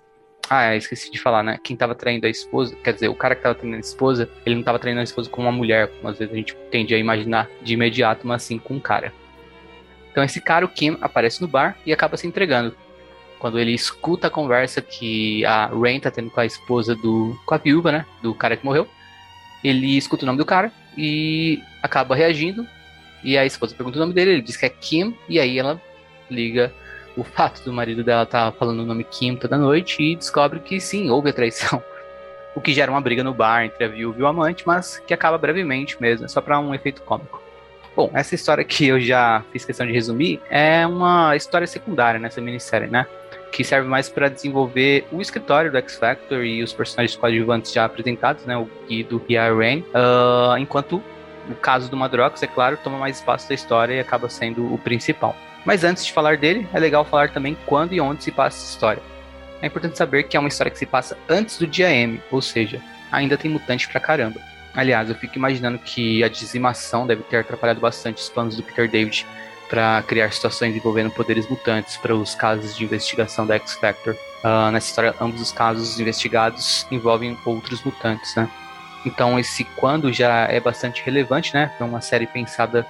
ah, 0.50 0.74
é, 0.74 0.78
esqueci 0.78 1.12
de 1.12 1.20
falar, 1.20 1.44
né? 1.44 1.60
Quem 1.62 1.76
tava 1.76 1.94
traindo 1.94 2.26
a 2.26 2.30
esposa, 2.30 2.76
quer 2.84 2.94
dizer, 2.94 3.10
o 3.10 3.16
cara 3.16 3.36
que 3.36 3.44
tava 3.44 3.56
traindo 3.56 3.78
a 3.78 3.80
esposa, 3.80 4.30
ele 4.46 4.56
não 4.56 4.64
tava 4.64 4.80
traindo 4.80 5.00
a 5.00 5.04
esposa 5.04 5.30
com 5.30 5.42
uma 5.42 5.52
mulher, 5.52 5.88
como 5.88 6.10
às 6.10 6.18
vezes 6.18 6.34
a 6.34 6.38
gente 6.38 6.56
tende 6.72 6.94
a 6.96 6.98
imaginar 6.98 7.50
de 7.62 7.74
imediato, 7.74 8.26
mas 8.26 8.44
assim 8.44 8.58
com 8.58 8.76
um 8.76 8.80
cara. 8.80 9.14
Então 10.12 10.24
esse 10.24 10.40
cara, 10.42 10.66
o 10.66 10.70
Kim, 10.70 10.98
aparece 11.02 11.42
no 11.42 11.48
bar 11.48 11.78
e 11.86 11.92
acaba 11.92 12.18
se 12.18 12.26
entregando. 12.26 12.76
Quando 13.40 13.60
ele 13.60 13.72
escuta 13.72 14.28
a 14.28 14.32
conversa 14.32 14.82
que 14.82 15.46
a 15.46 15.68
Rain 15.68 16.00
tá 16.00 16.10
tendo 16.10 16.32
com 16.32 16.40
a 16.40 16.46
esposa 16.46 16.96
do. 16.96 17.40
com 17.46 17.54
a 17.54 17.58
viúva, 17.58 17.92
né? 17.92 18.06
Do 18.22 18.34
cara 18.34 18.58
que 18.58 18.66
morreu. 18.66 18.88
Ele 19.64 19.96
escuta 19.96 20.24
o 20.24 20.26
nome 20.26 20.40
do 20.40 20.46
cara 20.46 20.72
e 20.98 21.62
acaba 21.84 22.16
reagindo. 22.16 22.66
E 23.24 23.38
a 23.38 23.46
esposa 23.46 23.76
pergunta 23.76 23.98
o 23.98 24.00
nome 24.00 24.14
dele, 24.14 24.32
ele 24.32 24.42
diz 24.42 24.58
que 24.58 24.66
é 24.66 24.70
Kim, 24.70 25.16
e 25.28 25.40
aí 25.40 25.60
ela 25.60 25.80
liga 26.30 26.74
o 27.18 27.24
fato 27.24 27.64
do 27.64 27.74
marido 27.74 28.04
dela 28.04 28.24
estar 28.24 28.52
tá 28.52 28.58
falando 28.58 28.82
o 28.82 28.86
nome 28.86 29.04
Kim 29.04 29.36
toda 29.36 29.58
noite 29.58 30.02
e 30.02 30.16
descobre 30.16 30.60
que 30.60 30.80
sim, 30.80 31.10
houve 31.10 31.32
a 31.32 31.34
traição. 31.34 31.84
O 32.56 32.62
que 32.62 32.74
gera 32.74 32.90
uma 32.90 33.00
briga 33.00 33.24
no 33.24 33.36
bar 33.36 33.66
entre 33.66 33.84
a 33.84 33.88
viúva 33.88 34.20
e 34.20 34.24
o 34.24 34.26
amante, 34.26 34.64
mas 34.66 34.98
que 35.06 35.14
acaba 35.14 35.38
brevemente 35.38 36.02
mesmo, 36.02 36.28
só 36.28 36.42
para 36.42 36.60
um 36.60 36.74
efeito 36.74 37.04
cômico. 37.04 37.40
Bom, 37.96 38.10
essa 38.16 38.34
história 38.34 38.64
que 38.64 38.88
eu 38.88 39.00
já 39.00 39.44
fiz 39.52 39.64
questão 39.64 39.86
de 39.86 39.94
resumir 39.94 40.42
é 40.50 40.86
uma 40.88 41.36
história 41.36 41.68
secundária 41.68 42.20
nessa 42.20 42.42
minissérie, 42.42 42.88
né? 42.88 43.06
Que 43.52 43.64
serve 43.64 43.88
mais 43.88 44.10
para 44.10 44.28
desenvolver 44.28 45.06
o 45.12 45.22
escritório 45.22 45.72
do 45.72 45.78
X 45.78 46.00
Factor 46.00 46.44
e 46.44 46.64
os 46.64 46.74
personagens 46.74 47.16
coadjuvantes 47.16 47.72
já 47.72 47.86
apresentados, 47.86 48.44
né? 48.46 48.58
O 48.58 48.68
Guido 48.88 49.22
e 49.30 49.38
a 49.38 49.54
Rain, 49.54 49.82
uh, 49.94 50.58
enquanto 50.58 51.02
o 51.48 51.56
caso 51.56 51.92
do 51.92 51.96
Madrox, 51.96 52.42
é 52.42 52.48
claro, 52.48 52.78
toma 52.84 52.98
mais 52.98 53.18
espaço 53.18 53.48
da 53.48 53.54
história 53.54 53.94
e 53.94 54.00
acaba 54.00 54.30
sendo 54.30 54.74
o 54.74 54.80
principal. 54.80 55.36
Mas 55.68 55.84
antes 55.84 56.06
de 56.06 56.14
falar 56.14 56.38
dele, 56.38 56.66
é 56.74 56.80
legal 56.80 57.04
falar 57.04 57.30
também 57.30 57.58
quando 57.66 57.92
e 57.92 58.00
onde 58.00 58.24
se 58.24 58.32
passa 58.32 58.58
essa 58.58 58.72
história. 58.72 59.04
É 59.62 59.68
importante 59.68 59.98
saber 59.98 60.24
que 60.24 60.38
é 60.38 60.40
uma 60.40 60.48
história 60.48 60.72
que 60.72 60.80
se 60.80 60.86
passa 60.86 61.18
antes 61.28 61.58
do 61.60 61.68
dia 61.68 61.92
M, 61.92 62.22
ou 62.32 62.42
seja, 62.42 62.82
ainda 63.12 63.36
tem 63.36 63.52
mutante 63.52 63.86
pra 63.86 64.00
caramba. 64.00 64.40
Aliás, 64.74 65.10
eu 65.10 65.16
fico 65.16 65.38
imaginando 65.38 65.78
que 65.78 66.24
a 66.24 66.30
dizimação 66.30 67.06
deve 67.06 67.22
ter 67.24 67.40
atrapalhado 67.40 67.82
bastante 67.82 68.22
os 68.22 68.30
planos 68.30 68.56
do 68.56 68.64
Peter 68.64 68.90
David 68.90 69.28
para 69.68 70.02
criar 70.08 70.32
situações 70.32 70.74
envolvendo 70.74 71.12
poderes 71.12 71.50
mutantes 71.50 71.98
para 71.98 72.16
os 72.16 72.34
casos 72.34 72.74
de 72.74 72.86
investigação 72.86 73.46
da 73.46 73.56
X 73.56 73.74
Factor. 73.74 74.16
Uh, 74.46 74.72
nessa 74.72 74.88
história, 74.88 75.14
ambos 75.20 75.42
os 75.42 75.52
casos 75.52 76.00
investigados 76.00 76.88
envolvem 76.90 77.38
outros 77.44 77.84
mutantes, 77.84 78.34
né? 78.36 78.50
Então, 79.06 79.38
esse 79.38 79.66
quando 79.66 80.14
já 80.14 80.46
é 80.46 80.62
bastante 80.62 81.04
relevante, 81.04 81.54
né? 81.54 81.74
Para 81.78 81.86
uma 81.86 82.00
série 82.00 82.26
pensada 82.26 82.88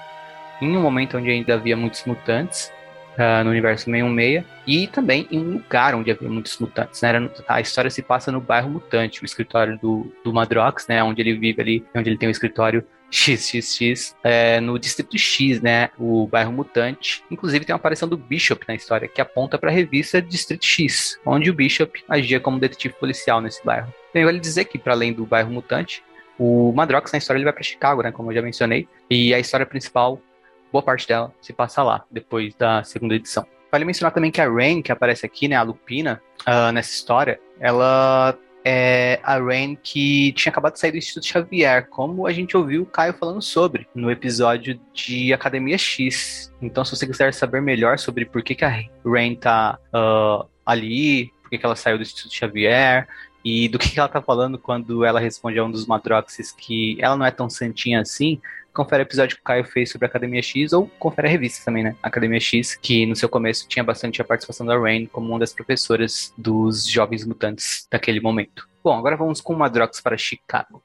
em 0.62 0.76
um 0.76 0.82
momento 0.82 1.18
onde 1.18 1.30
ainda 1.30 1.54
havia 1.54 1.76
muitos 1.76 2.04
mutantes 2.06 2.72
uh, 3.18 3.44
no 3.44 3.50
universo 3.50 3.86
616 3.86 4.46
e 4.66 4.88
também 4.88 5.28
em 5.32 5.40
um 5.40 5.54
lugar 5.54 5.96
onde 5.96 6.12
havia 6.12 6.30
muitos 6.30 6.58
mutantes. 6.60 7.02
Né? 7.02 7.10
Era, 7.10 7.32
a 7.48 7.62
história 7.62 7.90
se 7.90 8.02
passa 8.02 8.32
no 8.32 8.40
bairro 8.40 8.70
Mutante, 8.70 9.24
o 9.24 9.26
escritório 9.26 9.78
do, 9.78 10.12
do 10.24 10.34
Madrox, 10.34 10.88
né? 10.88 11.04
onde 11.04 11.22
ele 11.22 11.34
vive 11.34 11.62
ali, 11.62 11.86
onde 11.96 12.10
ele 12.10 12.18
tem 12.18 12.28
o 12.28 12.30
um 12.30 12.32
escritório 12.32 12.86
XXX 13.10 14.16
é, 14.24 14.60
no 14.60 14.78
Distrito 14.78 15.18
X, 15.18 15.62
né? 15.62 15.90
O 15.98 16.28
bairro 16.28 16.52
Mutante. 16.52 17.24
Inclusive 17.32 17.64
tem 17.64 17.74
uma 17.74 17.78
aparição 17.78 18.08
do 18.08 18.18
Bishop 18.18 18.66
na 18.68 18.76
história, 18.76 19.08
que 19.08 19.22
aponta 19.22 19.58
para 19.58 19.70
a 19.70 19.74
revista 19.74 20.22
Distrito 20.22 20.66
X, 20.66 21.18
onde 21.26 21.50
o 21.50 21.54
Bishop 21.54 22.04
agia 22.10 22.40
como 22.40 22.60
detetive 22.60 22.94
policial 22.96 23.40
nesse 23.40 23.64
bairro. 23.64 23.94
Então 24.10 24.26
vale 24.26 24.40
dizer 24.40 24.66
que, 24.66 24.78
para 24.78 24.94
além 24.94 25.14
do 25.14 25.26
bairro 25.26 25.50
Mutante, 25.50 26.04
o 26.38 26.72
Madrox 26.74 27.12
na 27.12 27.18
história 27.18 27.38
ele 27.38 27.46
vai 27.46 27.54
para 27.54 27.64
Chicago, 27.64 28.04
né? 28.04 28.12
Como 28.12 28.30
eu 28.30 28.36
já 28.36 28.42
mencionei. 28.42 28.88
E 29.10 29.34
a 29.34 29.40
história 29.40 29.66
principal 29.66 30.22
boa 30.72 30.82
parte 30.82 31.08
dela 31.08 31.34
se 31.42 31.54
passa 31.54 31.84
lá, 31.84 32.06
depois 32.12 32.56
da 32.56 32.84
segunda 32.84 33.16
edição. 33.16 33.46
Vale 33.72 33.86
mencionar 33.86 34.14
também 34.14 34.32
que 34.32 34.42
a 34.42 34.50
Rain, 34.50 34.82
que 34.82 34.92
aparece 34.92 35.26
aqui, 35.26 35.48
né, 35.48 35.56
a 35.56 35.62
Lupina, 35.62 36.22
uh, 36.48 36.72
nessa 36.72 36.92
história, 36.92 37.40
ela 37.60 38.38
é 38.64 39.20
a 39.24 39.38
Rain 39.38 39.78
que 39.82 40.32
tinha 40.34 40.52
acabado 40.52 40.74
de 40.74 40.80
sair 40.80 40.92
do 40.92 40.98
Instituto 40.98 41.26
Xavier, 41.26 41.88
como 41.90 42.28
a 42.28 42.34
gente 42.34 42.56
ouviu 42.56 42.84
o 42.84 42.86
Caio 42.86 43.14
falando 43.14 43.42
sobre 43.42 43.88
no 43.94 44.12
episódio 44.12 44.80
de 44.94 45.34
Academia 45.34 45.78
X. 45.78 46.54
Então, 46.62 46.84
se 46.84 46.96
você 46.96 47.08
quiser 47.08 47.34
saber 47.34 47.62
melhor 47.62 47.98
sobre 48.00 48.26
por 48.26 48.42
que, 48.42 48.56
que 48.56 48.66
a 48.66 48.84
Rain 49.06 49.36
tá 49.36 49.78
uh, 49.94 50.48
ali, 50.66 51.32
por 51.42 51.50
que, 51.50 51.58
que 51.58 51.66
ela 51.66 51.76
saiu 51.76 51.98
do 51.98 52.02
Instituto 52.04 52.36
Xavier, 52.36 53.08
e 53.44 53.70
do 53.70 53.80
que, 53.80 53.90
que 53.90 54.00
ela 54.00 54.10
tá 54.10 54.22
falando 54.22 54.60
quando 54.60 55.06
ela 55.06 55.22
responde 55.22 55.58
a 55.58 55.64
um 55.64 55.72
dos 55.72 55.86
Madroxes 55.86 56.52
que 56.52 56.98
ela 57.00 57.16
não 57.16 57.26
é 57.26 57.32
tão 57.32 57.50
santinha 57.50 58.02
assim, 58.02 58.42
confere 58.78 59.02
o 59.02 59.06
episódio 59.06 59.36
que 59.36 59.42
o 59.42 59.44
Caio 59.44 59.66
fez 59.66 59.90
sobre 59.90 60.06
a 60.06 60.10
Academia 60.10 60.42
X 60.42 60.72
ou 60.72 60.88
confere 61.00 61.28
a 61.28 61.32
revista 61.32 61.66
também, 61.66 61.84
né? 61.84 61.96
Academia 62.04 62.40
X, 62.40 62.76
que 62.76 63.08
no 63.08 63.16
seu 63.16 63.28
começo 63.28 63.68
tinha 63.68 63.84
bastante 63.84 64.22
a 64.22 64.26
participação 64.26 64.68
da 64.68 64.78
Rain 64.78 65.08
como 65.08 65.30
uma 65.30 65.40
das 65.40 65.52
professoras 65.52 66.32
dos 66.38 66.86
jovens 66.86 67.26
mutantes 67.26 67.88
daquele 67.92 68.22
momento. 68.22 68.70
Bom, 68.84 68.96
agora 68.96 69.18
vamos 69.18 69.42
com 69.42 69.56
Madrox 69.56 70.00
para 70.00 70.16
Chicago. 70.16 70.84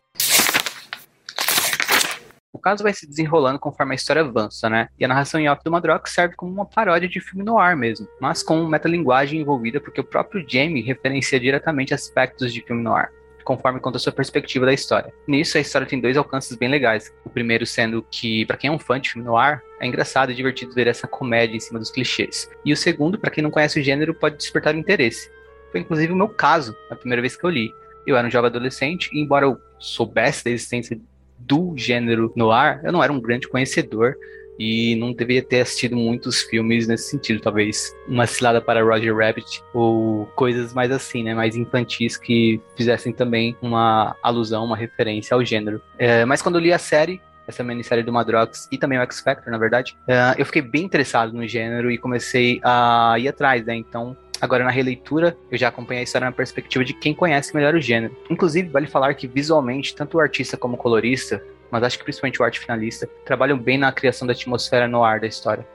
O 2.50 2.58
caso 2.58 2.82
vai 2.82 2.94
se 2.94 3.06
desenrolando 3.06 3.58
conforme 3.58 3.92
a 3.92 3.96
história 3.96 4.22
avança, 4.22 4.70
né? 4.70 4.88
E 4.99 5.04
a 5.04 5.08
narração 5.08 5.38
em 5.38 5.49
off 5.50 5.62
do 5.62 5.70
Madrox 5.70 6.12
serve 6.12 6.34
como 6.34 6.50
uma 6.50 6.64
paródia 6.64 7.08
de 7.08 7.20
filme 7.20 7.44
no 7.44 7.58
ar 7.58 7.76
mesmo, 7.76 8.08
mas 8.18 8.42
com 8.42 8.66
metalinguagem 8.66 9.40
envolvida 9.40 9.80
porque 9.80 10.00
o 10.00 10.04
próprio 10.04 10.44
Jamie 10.49 10.82
referencia 10.82 11.38
diretamente 11.38 11.92
aspectos 11.92 12.54
de 12.54 12.62
filme 12.62 12.82
no 12.82 12.94
ar 12.94 13.11
conforme 13.42 13.80
conta 13.80 13.96
a 13.96 14.00
sua 14.00 14.12
perspectiva 14.12 14.66
da 14.66 14.72
história. 14.72 15.12
Nisso, 15.26 15.58
a 15.58 15.61
história 15.61 15.87
tem 15.87 16.00
dois 16.00 16.16
alcances 16.16 16.56
bem 16.56 16.68
legais. 16.68 17.12
O 17.25 17.30
primeiro 17.30 17.66
sendo 17.66 18.04
que, 18.11 18.46
para 18.46 18.56
quem 18.56 18.68
é 18.68 18.72
um 18.72 18.78
fã 18.78 19.00
de 19.00 19.11
filme 19.11 19.26
no 19.26 19.37
ar, 19.37 19.62
é 19.80 19.87
engraçado 19.87 20.32
e 20.32 20.34
divertido 20.34 20.75
ver 20.75 20.87
essa 20.87 21.06
comédia 21.06 21.56
em 21.56 21.61
cima 21.61 21.78
dos 21.78 21.90
clichês. 21.90 22.50
E 22.64 22.72
o 22.72 22.76
segundo, 22.76 23.18
para 23.18 23.30
quem 23.30 23.42
não 23.42 23.50
conhece 23.50 23.80
o 23.80 23.82
gênero, 23.82 24.14
pode 24.14 24.37
despertar 24.37 24.75
interesse. 24.75 25.30
Foi 25.70 25.80
inclusive 25.80 26.12
o 26.12 26.16
meu 26.16 26.28
caso, 26.28 26.76
a 26.90 26.96
primeira 26.96 27.20
vez 27.22 27.37
que 27.37 27.44
eu 27.44 27.50
li. 27.50 27.72
Eu 28.06 28.16
era 28.16 28.26
um 28.26 28.30
jovem 28.30 28.49
adolescente 28.49 29.11
e, 29.12 29.20
embora 29.20 29.46
eu 29.46 29.58
soubesse 29.78 30.44
da 30.44 30.50
existência 30.50 31.00
do 31.38 31.75
gênero 31.76 32.32
no 32.37 32.50
ar, 32.50 32.80
eu 32.84 32.92
não 32.92 33.02
era 33.02 33.12
um 33.12 33.20
grande 33.20 33.49
conhecedor 33.49 34.16
e 34.59 34.94
não 34.97 35.12
deveria 35.12 35.42
ter 35.42 35.61
assistido 35.61 35.97
muitos 35.97 36.42
filmes 36.42 36.87
nesse 36.87 37.11
sentido, 37.11 37.40
talvez 37.40 37.94
uma 38.06 38.26
cilada 38.26 38.61
para 38.61 38.82
Roger 38.82 39.16
Rabbit 39.16 39.62
ou 39.73 40.26
coisas 40.35 40.73
mais 40.73 40.90
assim, 40.90 41.23
né, 41.23 41.35
mais 41.35 41.56
infantis 41.56 42.16
que 42.16 42.61
fizessem 42.76 43.12
também 43.12 43.56
uma 43.62 44.16
alusão, 44.23 44.64
uma 44.64 44.76
referência 44.76 45.35
ao 45.35 45.44
gênero. 45.44 45.80
É, 45.99 46.25
mas 46.25 46.42
quando 46.42 46.56
eu 46.56 46.61
li 46.61 46.73
a 46.73 46.78
série, 46.78 47.21
essa 47.47 47.64
minissérie 47.64 48.04
do 48.04 48.12
Madrox 48.12 48.68
e 48.71 48.78
também 48.78 48.99
o 48.99 49.02
X 49.02 49.21
Factor, 49.21 49.50
na 49.50 49.59
verdade, 49.59 49.97
uh, 50.09 50.38
eu 50.38 50.47
fiquei 50.47 50.62
bem 50.62 50.85
interessado 50.85 51.32
no 51.32 51.47
gênero 51.47 51.90
e 51.90 51.99
comecei 51.99 52.61
a 52.62 53.16
ir 53.18 53.28
atrás, 53.28 53.64
né? 53.64 53.75
Então, 53.75 54.16
Agora, 54.42 54.64
na 54.64 54.73
releitura, 54.73 55.37
eu 55.52 55.56
já 55.56 55.68
acompanhei 55.68 56.00
a 56.00 56.02
história 56.02 56.25
na 56.25 56.32
perspectiva 56.32 56.85
de 56.85 56.92
quem 56.92 57.14
conhece 57.14 57.54
melhor 57.54 57.76
o 57.76 57.80
gênero. 57.80 58.16
Inclusive, 58.28 58.68
vale 58.68 58.88
falar 58.88 59.14
que 59.14 59.28
visualmente, 59.28 59.94
tanto 59.94 60.16
o 60.16 60.21
artista 60.21 60.56
como 60.56 60.75
o 60.75 60.76
colorista, 60.76 61.40
mas 61.72 61.82
acho 61.82 61.98
que 61.98 62.04
principalmente 62.04 62.40
o 62.40 62.44
arte 62.44 62.60
finalista, 62.60 63.08
trabalham 63.24 63.58
bem 63.58 63.78
na 63.78 63.90
criação 63.90 64.26
da 64.26 64.34
atmosfera 64.34 64.86
no 64.86 65.02
ar 65.02 65.18
da 65.18 65.26
história. 65.26 65.66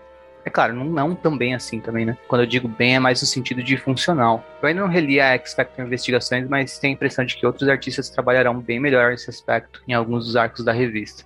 É 0.45 0.49
claro, 0.49 0.73
não, 0.73 0.85
não 0.85 1.15
tão 1.15 1.35
bem 1.35 1.55
assim 1.55 1.81
também, 1.81 2.05
né? 2.05 2.15
Quando 2.27 2.43
eu 2.43 2.47
digo 2.47 2.67
bem, 2.67 2.95
é 2.95 2.99
mais 2.99 3.19
no 3.19 3.27
sentido 3.27 3.61
de 3.63 3.75
funcional. 3.75 4.45
Eu 4.61 4.69
ainda 4.69 4.81
não 4.81 4.87
reli 4.87 5.19
a 5.19 5.33
X 5.33 5.55
Factor 5.55 5.83
Investigações, 5.83 6.47
mas 6.47 6.77
tenho 6.77 6.93
a 6.93 6.95
impressão 6.95 7.25
de 7.25 7.35
que 7.35 7.45
outros 7.45 7.67
artistas 7.67 8.09
trabalharão 8.09 8.61
bem 8.61 8.79
melhor 8.79 9.11
esse 9.11 9.29
aspecto 9.29 9.81
em 9.87 9.93
alguns 9.93 10.25
dos 10.25 10.35
arcos 10.37 10.63
da 10.63 10.71
revista. 10.71 11.25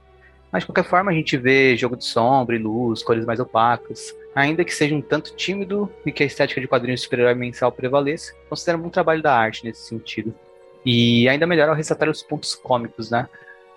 Mas 0.51 0.63
de 0.63 0.67
qualquer 0.67 0.85
forma, 0.85 1.11
a 1.11 1.13
gente 1.13 1.37
vê 1.37 1.75
jogo 1.75 1.95
de 1.95 2.05
sombra 2.05 2.55
e 2.55 2.59
luz, 2.59 3.03
cores 3.03 3.25
mais 3.25 3.39
opacas. 3.39 4.15
Ainda 4.33 4.63
que 4.63 4.73
seja 4.73 4.95
um 4.95 5.01
tanto 5.01 5.35
tímido 5.35 5.91
e 6.05 6.11
que 6.11 6.23
a 6.23 6.25
estética 6.25 6.61
de 6.61 6.67
quadrinhos 6.67 7.01
super-herói 7.01 7.35
mensal 7.35 7.71
prevaleça, 7.71 8.33
considero 8.49 8.79
um 8.79 8.83
bom 8.83 8.89
trabalho 8.89 9.21
da 9.21 9.35
arte 9.35 9.65
nesse 9.65 9.87
sentido. 9.87 10.33
E 10.85 11.29
ainda 11.29 11.45
melhor 11.45 11.69
ao 11.69 11.75
ressaltar 11.75 12.09
os 12.09 12.23
pontos 12.23 12.55
cômicos, 12.55 13.11
né? 13.11 13.27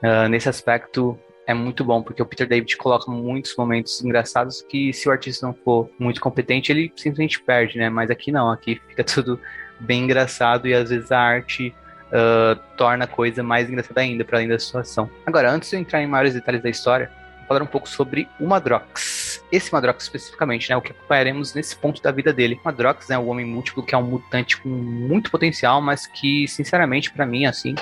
Uh, 0.04 0.28
nesse 0.28 0.50
aspecto 0.50 1.18
é 1.46 1.54
muito 1.54 1.82
bom, 1.82 2.02
porque 2.02 2.20
o 2.20 2.26
Peter 2.26 2.46
David 2.46 2.76
coloca 2.76 3.10
muitos 3.10 3.56
momentos 3.56 4.04
engraçados 4.04 4.60
que 4.60 4.92
se 4.92 5.08
o 5.08 5.12
artista 5.12 5.46
não 5.46 5.54
for 5.54 5.88
muito 5.98 6.20
competente, 6.20 6.70
ele 6.70 6.92
simplesmente 6.94 7.40
perde, 7.40 7.78
né? 7.78 7.88
Mas 7.88 8.10
aqui 8.10 8.30
não, 8.30 8.50
aqui 8.50 8.78
fica 8.88 9.02
tudo 9.04 9.40
bem 9.80 10.04
engraçado 10.04 10.68
e 10.68 10.74
às 10.74 10.90
vezes 10.90 11.10
a 11.10 11.18
arte 11.18 11.74
uh, 12.08 12.58
torna 12.76 13.04
a 13.04 13.08
coisa 13.08 13.42
mais 13.42 13.70
engraçada 13.70 14.02
ainda, 14.02 14.26
para 14.26 14.38
além 14.38 14.48
da 14.48 14.58
situação. 14.58 15.08
Agora, 15.24 15.50
antes 15.50 15.70
de 15.70 15.76
eu 15.76 15.80
entrar 15.80 16.02
em 16.02 16.06
maiores 16.06 16.34
detalhes 16.34 16.62
da 16.62 16.68
história, 16.68 17.10
vou 17.38 17.48
falar 17.48 17.62
um 17.62 17.66
pouco 17.66 17.88
sobre 17.88 18.28
o 18.38 18.46
Madrox. 18.46 19.42
Esse 19.50 19.72
Madrox 19.72 20.04
especificamente, 20.04 20.68
né, 20.68 20.76
o 20.76 20.82
que 20.82 20.92
acompanharemos 20.92 21.54
nesse 21.54 21.74
ponto 21.76 22.02
da 22.02 22.12
vida 22.12 22.30
dele. 22.30 22.58
O 22.60 22.64
Madrox 22.64 23.08
é 23.08 23.14
né, 23.14 23.18
o 23.18 23.26
homem 23.26 23.46
múltiplo 23.46 23.82
que 23.82 23.94
é 23.94 23.98
um 23.98 24.02
mutante 24.02 24.58
com 24.58 24.68
muito 24.68 25.30
potencial, 25.30 25.80
mas 25.80 26.06
que, 26.06 26.46
sinceramente, 26.46 27.10
para 27.10 27.24
mim, 27.24 27.46
assim, 27.46 27.74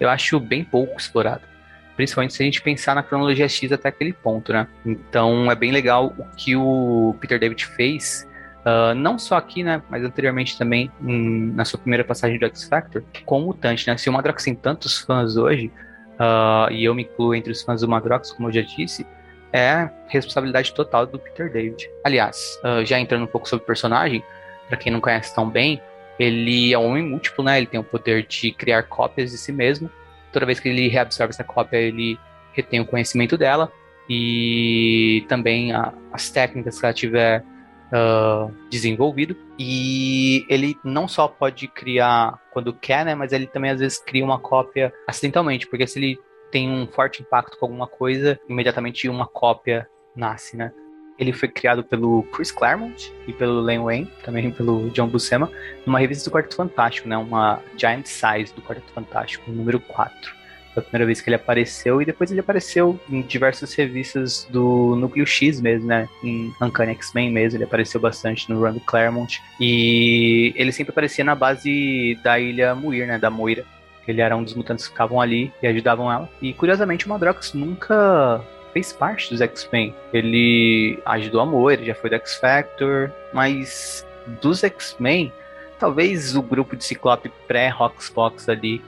eu 0.00 0.08
acho 0.08 0.40
bem 0.40 0.64
pouco 0.64 0.98
explorado. 0.98 1.55
Principalmente 1.96 2.34
se 2.34 2.42
a 2.42 2.46
gente 2.46 2.62
pensar 2.62 2.94
na 2.94 3.02
cronologia 3.02 3.48
X 3.48 3.72
até 3.72 3.88
aquele 3.88 4.12
ponto, 4.12 4.52
né? 4.52 4.68
Então 4.84 5.50
é 5.50 5.54
bem 5.54 5.72
legal 5.72 6.14
o 6.18 6.24
que 6.36 6.54
o 6.54 7.16
Peter 7.20 7.38
David 7.38 7.66
fez 7.66 8.26
Uh, 8.66 8.92
não 8.96 9.16
só 9.16 9.36
aqui, 9.36 9.62
né, 9.62 9.80
mas 9.88 10.02
anteriormente 10.02 10.58
também 10.58 10.90
na 11.00 11.64
sua 11.64 11.78
primeira 11.78 12.02
passagem 12.02 12.36
do 12.36 12.46
X 12.46 12.64
Factor, 12.64 13.04
com 13.24 13.40
o 13.40 13.46
Mutante, 13.46 13.86
né? 13.86 13.96
Se 13.96 14.10
o 14.10 14.12
Madrox 14.12 14.42
tem 14.42 14.56
tantos 14.56 14.98
fãs 14.98 15.36
hoje, 15.36 15.70
uh, 16.14 16.68
e 16.72 16.84
eu 16.84 16.92
me 16.92 17.04
incluo 17.04 17.32
entre 17.32 17.52
os 17.52 17.62
fãs 17.62 17.82
do 17.82 17.88
Madrox, 17.88 18.32
como 18.32 18.48
eu 18.48 18.52
já 18.52 18.62
disse, 18.62 19.06
é 19.52 19.88
responsabilidade 20.08 20.74
total 20.74 21.06
do 21.06 21.16
Peter 21.16 21.48
David. 21.48 21.88
Aliás, 22.02 22.58
uh, 22.64 22.84
já 22.84 22.98
entrando 22.98 23.22
um 23.22 23.28
pouco 23.28 23.48
sobre 23.48 23.62
o 23.62 23.66
personagem, 23.66 24.24
para 24.68 24.76
quem 24.76 24.92
não 24.92 25.00
conhece 25.00 25.32
tão 25.32 25.48
bem, 25.48 25.80
ele 26.18 26.72
é 26.72 26.78
um 26.78 26.86
homem 26.86 27.04
múltiplo, 27.04 27.44
né? 27.44 27.58
Ele 27.58 27.68
tem 27.68 27.78
o 27.78 27.84
poder 27.84 28.26
de 28.26 28.50
criar 28.50 28.82
cópias 28.82 29.30
de 29.30 29.38
si 29.38 29.52
mesmo. 29.52 29.88
Toda 30.36 30.44
vez 30.44 30.60
que 30.60 30.68
ele 30.68 30.86
reabsorve 30.88 31.30
essa 31.30 31.42
cópia, 31.42 31.78
ele 31.78 32.20
retém 32.52 32.78
o 32.78 32.84
conhecimento 32.84 33.38
dela 33.38 33.72
e 34.06 35.24
também 35.30 35.72
a, 35.72 35.94
as 36.12 36.28
técnicas 36.28 36.78
que 36.78 36.84
ela 36.84 36.92
tiver 36.92 37.42
uh, 37.90 38.54
desenvolvido. 38.68 39.34
E 39.58 40.44
ele 40.50 40.76
não 40.84 41.08
só 41.08 41.26
pode 41.26 41.66
criar 41.68 42.38
quando 42.52 42.74
quer, 42.74 43.02
né? 43.06 43.14
Mas 43.14 43.32
ele 43.32 43.46
também 43.46 43.70
às 43.70 43.80
vezes 43.80 43.96
cria 43.96 44.22
uma 44.22 44.38
cópia 44.38 44.92
acidentalmente, 45.08 45.66
porque 45.66 45.86
se 45.86 45.98
ele 45.98 46.18
tem 46.52 46.68
um 46.70 46.86
forte 46.86 47.22
impacto 47.22 47.56
com 47.56 47.64
alguma 47.64 47.86
coisa, 47.86 48.38
imediatamente 48.46 49.08
uma 49.08 49.26
cópia 49.26 49.88
nasce, 50.14 50.54
né? 50.54 50.70
Ele 51.18 51.32
foi 51.32 51.48
criado 51.48 51.82
pelo 51.82 52.22
Chris 52.24 52.50
Claremont 52.50 53.12
e 53.26 53.32
pelo 53.32 53.60
Len 53.60 53.78
Wayne, 53.80 54.10
também 54.22 54.50
pelo 54.50 54.90
John 54.90 55.08
Buscema, 55.08 55.50
numa 55.86 55.98
revista 55.98 56.28
do 56.28 56.34
Quarteto 56.34 56.56
Fantástico, 56.56 57.08
né? 57.08 57.16
Uma 57.16 57.60
Giant 57.76 58.06
Size 58.06 58.54
do 58.54 58.62
Quarteto 58.62 58.92
Fantástico, 58.92 59.50
número 59.50 59.80
4. 59.80 60.36
Foi 60.74 60.82
a 60.82 60.84
primeira 60.84 61.06
vez 61.06 61.22
que 61.22 61.30
ele 61.30 61.36
apareceu, 61.36 62.02
e 62.02 62.04
depois 62.04 62.30
ele 62.30 62.40
apareceu 62.40 63.00
em 63.08 63.22
diversas 63.22 63.72
revistas 63.72 64.46
do 64.50 64.94
Núcleo 64.96 65.26
X 65.26 65.58
mesmo, 65.58 65.86
né? 65.86 66.06
Em 66.22 66.52
Uncanny 66.60 66.92
X-Men 66.92 67.32
mesmo, 67.32 67.56
ele 67.56 67.64
apareceu 67.64 67.98
bastante 67.98 68.50
no 68.50 68.60
Run 68.60 68.78
Claremont. 68.80 69.42
E 69.58 70.52
ele 70.54 70.70
sempre 70.72 70.90
aparecia 70.90 71.24
na 71.24 71.34
base 71.34 72.18
da 72.22 72.38
Ilha 72.38 72.74
Muir, 72.74 73.06
né? 73.06 73.18
Da 73.18 73.30
Moira. 73.30 73.64
Ele 74.06 74.20
era 74.20 74.36
um 74.36 74.44
dos 74.44 74.52
mutantes 74.54 74.84
que 74.84 74.92
ficavam 74.92 75.18
ali 75.18 75.50
e 75.62 75.66
ajudavam 75.66 76.12
ela. 76.12 76.28
E 76.42 76.52
curiosamente 76.52 77.06
o 77.06 77.08
Madrox 77.08 77.54
nunca 77.54 78.44
fez 78.76 78.92
parte 78.92 79.30
dos 79.30 79.40
X-Men. 79.40 79.94
Ele 80.12 80.98
ajudou 81.06 81.40
a 81.40 81.46
Moira, 81.46 81.82
já 81.82 81.94
foi 81.94 82.10
do 82.10 82.16
X-Factor, 82.16 83.10
mas 83.32 84.06
dos 84.42 84.62
X-Men, 84.62 85.32
talvez 85.78 86.36
o 86.36 86.42
grupo 86.42 86.76
de 86.76 86.84
Ciclope 86.84 87.32
pré-Roxbox 87.48 88.48
ali 88.48 88.82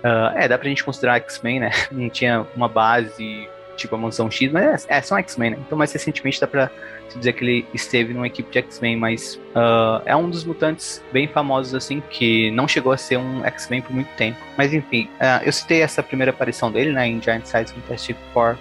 Uh, 0.00 0.32
é, 0.34 0.48
dá 0.48 0.56
pra 0.56 0.66
gente 0.66 0.82
considerar 0.82 1.16
X-Men, 1.16 1.60
né? 1.60 1.70
Não 1.92 2.08
tinha 2.08 2.46
uma 2.56 2.66
base 2.68 3.46
tipo 3.76 3.94
a 3.94 3.98
Mansão 3.98 4.30
X, 4.30 4.50
mas 4.50 4.86
é, 4.88 4.96
é 4.96 5.02
são 5.02 5.18
X-Men, 5.18 5.50
né? 5.50 5.58
Então, 5.60 5.76
mais 5.76 5.92
recentemente 5.92 6.40
dá 6.40 6.46
pra 6.46 6.70
se 7.10 7.18
dizer 7.18 7.34
que 7.34 7.44
ele 7.44 7.66
esteve 7.74 8.14
numa 8.14 8.26
equipe 8.26 8.50
de 8.50 8.60
X-Men, 8.60 8.96
mas 8.96 9.38
uh, 9.54 10.00
é 10.06 10.16
um 10.16 10.30
dos 10.30 10.42
mutantes 10.42 11.04
bem 11.12 11.28
famosos, 11.28 11.74
assim, 11.74 12.02
que 12.08 12.50
não 12.52 12.66
chegou 12.66 12.92
a 12.92 12.96
ser 12.96 13.18
um 13.18 13.44
X-Men 13.44 13.82
por 13.82 13.92
muito 13.92 14.08
tempo. 14.16 14.38
Mas 14.56 14.72
enfim, 14.72 15.06
uh, 15.20 15.44
eu 15.44 15.52
citei 15.52 15.82
essa 15.82 16.02
primeira 16.02 16.30
aparição 16.30 16.72
dele, 16.72 16.92
né, 16.92 17.06
em 17.06 17.20
Giant 17.20 17.44
Size 17.44 17.74
Fantastic 17.74 18.16
Four 18.32 18.56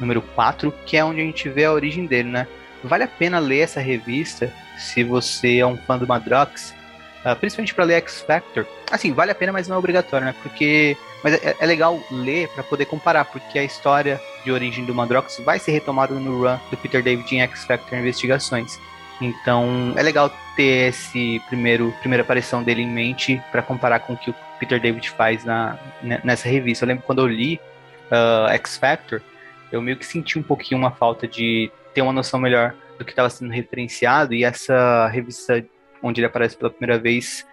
número 0.00 0.20
4, 0.20 0.72
que 0.86 0.96
é 0.96 1.04
onde 1.04 1.20
a 1.20 1.24
gente 1.24 1.48
vê 1.48 1.64
a 1.64 1.72
origem 1.72 2.06
dele, 2.06 2.28
né? 2.28 2.46
Vale 2.82 3.04
a 3.04 3.08
pena 3.08 3.38
ler 3.38 3.60
essa 3.60 3.80
revista 3.80 4.52
se 4.78 5.02
você 5.02 5.58
é 5.58 5.66
um 5.66 5.76
fã 5.76 5.96
do 5.96 6.06
Madrox, 6.06 6.74
Uh, 7.24 7.34
principalmente 7.36 7.74
para 7.74 7.84
ler 7.84 7.94
X 7.94 8.20
Factor. 8.20 8.66
Assim, 8.90 9.10
vale 9.10 9.30
a 9.30 9.34
pena, 9.34 9.50
mas 9.50 9.66
não 9.66 9.76
é 9.76 9.78
obrigatório, 9.78 10.26
né? 10.26 10.34
Porque. 10.42 10.94
Mas 11.22 11.32
é, 11.32 11.56
é 11.58 11.66
legal 11.66 11.98
ler 12.10 12.48
para 12.48 12.62
poder 12.62 12.84
comparar, 12.84 13.24
porque 13.24 13.58
a 13.58 13.64
história 13.64 14.20
de 14.44 14.52
origem 14.52 14.84
do 14.84 14.94
Madrox 14.94 15.40
vai 15.42 15.58
ser 15.58 15.72
retomada 15.72 16.12
no 16.14 16.42
run 16.42 16.58
do 16.70 16.76
Peter 16.76 17.02
David 17.02 17.34
em 17.34 17.40
X 17.40 17.64
Factor 17.64 17.98
Investigações. 17.98 18.78
Então 19.22 19.94
é 19.96 20.02
legal 20.02 20.30
ter 20.54 20.90
esse 20.90 21.40
primeiro 21.46 21.94
primeira 22.00 22.22
aparição 22.22 22.62
dele 22.62 22.82
em 22.82 22.90
mente 22.90 23.40
para 23.50 23.62
comparar 23.62 24.00
com 24.00 24.12
o 24.12 24.16
que 24.18 24.28
o 24.28 24.34
Peter 24.60 24.78
David 24.78 25.08
faz 25.08 25.46
na, 25.46 25.78
nessa 26.22 26.46
revista. 26.46 26.84
Eu 26.84 26.88
lembro 26.88 27.04
quando 27.06 27.20
eu 27.20 27.26
li 27.26 27.58
uh, 28.10 28.50
X 28.50 28.76
Factor, 28.76 29.22
eu 29.74 29.82
meio 29.82 29.96
que 29.96 30.06
senti 30.06 30.38
um 30.38 30.42
pouquinho 30.42 30.78
uma 30.78 30.90
falta 30.90 31.26
de 31.26 31.70
ter 31.92 32.02
uma 32.02 32.12
noção 32.12 32.40
melhor 32.40 32.74
do 32.98 33.04
que 33.04 33.12
estava 33.12 33.28
sendo 33.28 33.52
referenciado 33.52 34.34
e 34.34 34.44
essa 34.44 35.08
revista 35.08 35.64
onde 36.02 36.20
ele 36.20 36.26
aparece 36.26 36.56
pela 36.56 36.70
primeira 36.70 37.00
vez, 37.00 37.46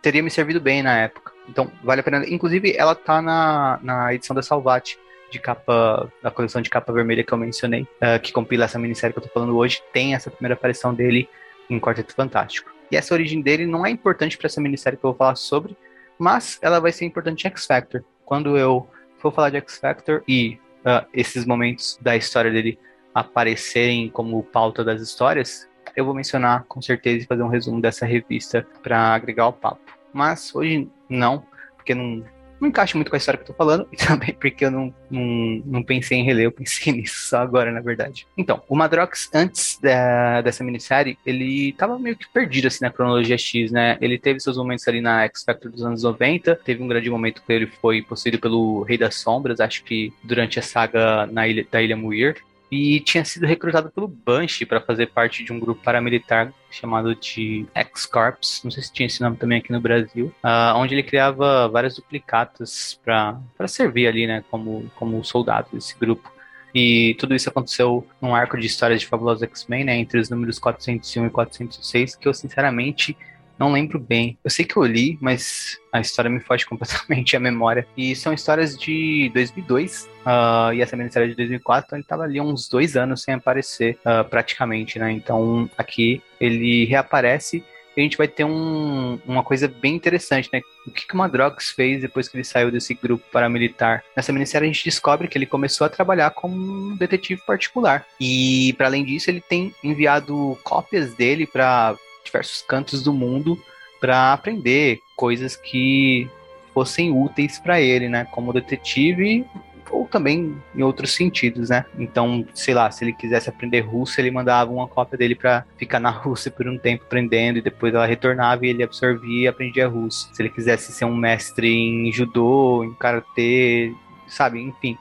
teria 0.00 0.22
me 0.22 0.30
servido 0.30 0.60
bem 0.60 0.82
na 0.82 0.96
época. 0.96 1.32
Então, 1.48 1.70
vale 1.82 2.00
a 2.00 2.04
pena. 2.04 2.24
Inclusive, 2.28 2.74
ela 2.76 2.94
tá 2.94 3.20
na, 3.20 3.78
na 3.82 4.14
edição 4.14 4.34
da 4.34 4.42
Salvati, 4.42 4.98
de 5.30 5.38
capa, 5.38 6.10
da 6.22 6.30
coleção 6.30 6.62
de 6.62 6.70
capa 6.70 6.92
vermelha 6.92 7.24
que 7.24 7.32
eu 7.32 7.38
mencionei, 7.38 7.82
uh, 7.82 8.20
que 8.22 8.32
compila 8.32 8.64
essa 8.64 8.78
minissérie 8.78 9.12
que 9.12 9.18
eu 9.18 9.24
tô 9.24 9.28
falando 9.28 9.56
hoje, 9.56 9.82
tem 9.92 10.14
essa 10.14 10.30
primeira 10.30 10.54
aparição 10.54 10.94
dele 10.94 11.28
em 11.68 11.80
Quarteto 11.80 12.14
Fantástico. 12.14 12.72
E 12.90 12.96
essa 12.96 13.12
origem 13.12 13.40
dele 13.40 13.66
não 13.66 13.84
é 13.84 13.90
importante 13.90 14.38
para 14.38 14.46
essa 14.46 14.60
minissérie 14.60 14.96
que 14.96 15.04
eu 15.04 15.10
vou 15.10 15.18
falar 15.18 15.34
sobre, 15.34 15.76
mas 16.16 16.58
ela 16.62 16.80
vai 16.80 16.92
ser 16.92 17.04
importante 17.04 17.44
em 17.44 17.50
X 17.50 17.66
Factor. 17.66 18.04
Quando 18.24 18.56
eu 18.56 18.88
for 19.18 19.32
falar 19.32 19.50
de 19.50 19.56
X 19.56 19.78
Factor 19.78 20.22
e 20.28 20.58
uh, 20.86 21.06
esses 21.12 21.44
momentos 21.44 21.98
da 22.00 22.16
história 22.16 22.50
dele 22.50 22.78
aparecerem 23.12 24.08
como 24.08 24.42
pauta 24.42 24.84
das 24.84 25.02
histórias, 25.02 25.68
eu 25.96 26.04
vou 26.04 26.14
mencionar 26.14 26.64
com 26.64 26.80
certeza 26.80 27.24
e 27.24 27.26
fazer 27.26 27.42
um 27.42 27.48
resumo 27.48 27.80
dessa 27.80 28.06
revista 28.06 28.66
para 28.82 29.14
agregar 29.14 29.44
ao 29.44 29.52
papo. 29.52 29.80
Mas 30.12 30.54
hoje 30.54 30.88
não, 31.08 31.44
porque 31.76 31.94
não, 31.94 32.22
não 32.60 32.68
encaixa 32.68 32.96
muito 32.96 33.10
com 33.10 33.16
a 33.16 33.18
história 33.18 33.38
que 33.38 33.42
eu 33.42 33.48
tô 33.48 33.54
falando, 33.54 33.86
e 33.92 33.96
também 33.96 34.34
porque 34.34 34.64
eu 34.64 34.70
não, 34.70 34.94
não, 35.10 35.62
não 35.64 35.82
pensei 35.82 36.18
em 36.18 36.24
reler, 36.24 36.46
eu 36.46 36.52
pensei 36.52 36.92
nisso 36.94 37.28
só 37.28 37.38
agora, 37.38 37.70
na 37.70 37.80
verdade. 37.80 38.26
Então, 38.36 38.62
o 38.68 38.76
Madrox, 38.76 39.30
antes 39.34 39.78
da, 39.80 40.40
dessa 40.40 40.64
minissérie, 40.64 41.18
ele 41.24 41.72
tava 41.72 41.98
meio 41.98 42.16
que 42.16 42.28
perdido, 42.28 42.68
assim, 42.68 42.84
na 42.84 42.90
cronologia 42.90 43.38
X, 43.38 43.70
né? 43.70 43.96
Ele 44.00 44.18
teve 44.18 44.40
seus 44.40 44.56
momentos 44.56 44.86
ali 44.88 45.00
na 45.00 45.24
X 45.24 45.44
Factor 45.44 45.70
dos 45.70 45.84
anos 45.84 46.02
90, 46.02 46.56
teve 46.64 46.82
um 46.82 46.88
grande 46.88 47.10
momento 47.10 47.42
que 47.46 47.52
ele 47.52 47.66
foi 47.66 48.02
possuído 48.02 48.38
pelo 48.38 48.82
Rei 48.82 48.98
das 48.98 49.16
Sombras, 49.16 49.60
acho 49.60 49.84
que 49.84 50.12
durante 50.22 50.58
a 50.58 50.62
saga 50.62 51.26
na 51.26 51.46
ilha, 51.46 51.66
da 51.70 51.82
Ilha 51.82 51.96
Muir, 51.96 52.36
e 52.76 53.00
tinha 53.00 53.24
sido 53.24 53.46
recrutado 53.46 53.90
pelo 53.90 54.06
Banshee 54.06 54.66
para 54.66 54.82
fazer 54.82 55.06
parte 55.06 55.42
de 55.42 55.50
um 55.50 55.58
grupo 55.58 55.82
paramilitar 55.82 56.52
chamado 56.70 57.14
de 57.14 57.64
X-Corps, 57.74 58.60
não 58.62 58.70
sei 58.70 58.82
se 58.82 58.92
tinha 58.92 59.06
esse 59.06 59.22
nome 59.22 59.38
também 59.38 59.58
aqui 59.58 59.72
no 59.72 59.80
Brasil, 59.80 60.26
uh, 60.44 60.76
onde 60.76 60.94
ele 60.94 61.02
criava 61.02 61.68
várias 61.68 61.96
duplicatas 61.96 63.00
para 63.02 63.40
servir 63.66 64.06
ali, 64.06 64.26
né, 64.26 64.44
como, 64.50 64.90
como 64.94 65.24
soldado 65.24 65.68
desse 65.72 65.98
grupo. 65.98 66.30
E 66.74 67.16
tudo 67.18 67.34
isso 67.34 67.48
aconteceu 67.48 68.06
num 68.20 68.34
arco 68.34 68.58
de 68.58 68.66
histórias 68.66 69.00
de 69.00 69.06
Fabulosos 69.06 69.42
X-Men, 69.44 69.84
né, 69.84 69.96
entre 69.96 70.20
os 70.20 70.28
números 70.28 70.58
401 70.58 71.26
e 71.26 71.30
406, 71.30 72.16
que 72.16 72.28
eu 72.28 72.34
sinceramente 72.34 73.16
Não 73.58 73.72
lembro 73.72 73.98
bem. 73.98 74.38
Eu 74.44 74.50
sei 74.50 74.64
que 74.64 74.76
eu 74.76 74.84
li, 74.84 75.18
mas 75.20 75.78
a 75.92 76.00
história 76.00 76.30
me 76.30 76.40
foge 76.40 76.64
completamente 76.68 77.36
à 77.36 77.40
memória. 77.40 77.86
E 77.96 78.14
são 78.14 78.32
histórias 78.32 78.76
de 78.76 79.30
2002, 79.34 80.04
uh, 80.04 80.08
ah, 80.26 80.70
e 80.74 80.80
essa 80.80 80.96
minissérie 80.96 81.28
é 81.28 81.30
de 81.30 81.36
2004, 81.36 81.86
então 81.86 81.96
ele 81.96 82.04
estava 82.04 82.22
ali 82.24 82.40
uns 82.40 82.68
dois 82.68 82.96
anos 82.96 83.22
sem 83.22 83.34
aparecer, 83.34 83.98
uh, 84.04 84.28
praticamente, 84.28 84.98
né? 84.98 85.10
Então 85.12 85.70
aqui 85.76 86.22
ele 86.40 86.84
reaparece 86.84 87.64
a 88.00 88.02
gente 88.02 88.16
vai 88.16 88.28
ter 88.28 88.44
um, 88.44 89.18
uma 89.26 89.42
coisa 89.42 89.66
bem 89.66 89.94
interessante, 89.94 90.50
né? 90.52 90.60
O 90.86 90.90
que, 90.90 91.06
que 91.06 91.14
o 91.14 91.16
Madrox 91.16 91.70
fez 91.70 92.02
depois 92.02 92.28
que 92.28 92.36
ele 92.36 92.44
saiu 92.44 92.70
desse 92.70 92.94
grupo 92.94 93.24
paramilitar? 93.32 94.04
Nessa 94.14 94.32
minissérie 94.32 94.68
a 94.68 94.72
gente 94.72 94.84
descobre 94.84 95.28
que 95.28 95.38
ele 95.38 95.46
começou 95.46 95.86
a 95.86 95.90
trabalhar 95.90 96.30
como 96.30 96.54
um 96.54 96.96
detetive 96.96 97.40
particular. 97.46 98.06
E, 98.20 98.74
para 98.76 98.86
além 98.86 99.04
disso, 99.04 99.30
ele 99.30 99.40
tem 99.40 99.74
enviado 99.82 100.58
cópias 100.62 101.14
dele 101.14 101.46
para 101.46 101.96
diversos 102.26 102.62
cantos 102.62 103.02
do 103.02 103.12
mundo 103.12 103.58
para 104.00 104.32
aprender 104.32 105.00
coisas 105.16 105.56
que 105.56 106.28
fossem 106.74 107.10
úteis 107.10 107.58
para 107.58 107.80
ele, 107.80 108.08
né? 108.08 108.26
Como 108.30 108.52
detetive 108.52 109.46
ou 109.90 110.06
também 110.06 110.56
em 110.74 110.82
outros 110.82 111.12
sentidos, 111.12 111.70
né? 111.70 111.84
Então, 111.98 112.46
sei 112.54 112.74
lá, 112.74 112.90
se 112.90 113.04
ele 113.04 113.12
quisesse 113.12 113.48
aprender 113.48 113.80
russo, 113.80 114.20
ele 114.20 114.30
mandava 114.30 114.70
uma 114.70 114.88
cópia 114.88 115.16
dele 115.16 115.34
para 115.34 115.64
ficar 115.76 116.00
na 116.00 116.10
Rússia 116.10 116.50
por 116.50 116.68
um 116.68 116.78
tempo 116.78 117.04
aprendendo 117.04 117.58
e 117.58 117.62
depois 117.62 117.94
ela 117.94 118.06
retornava 118.06 118.66
e 118.66 118.70
ele 118.70 118.82
absorvia 118.82 119.44
e 119.44 119.48
aprendia 119.48 119.88
russo. 119.88 120.28
Se 120.32 120.42
ele 120.42 120.50
quisesse 120.50 120.92
ser 120.92 121.04
um 121.04 121.16
mestre 121.16 121.68
em 121.68 122.12
judô, 122.12 122.84
em 122.84 122.94
karatê, 122.94 123.92
sabe, 124.26 124.60
enfim. 124.60 124.98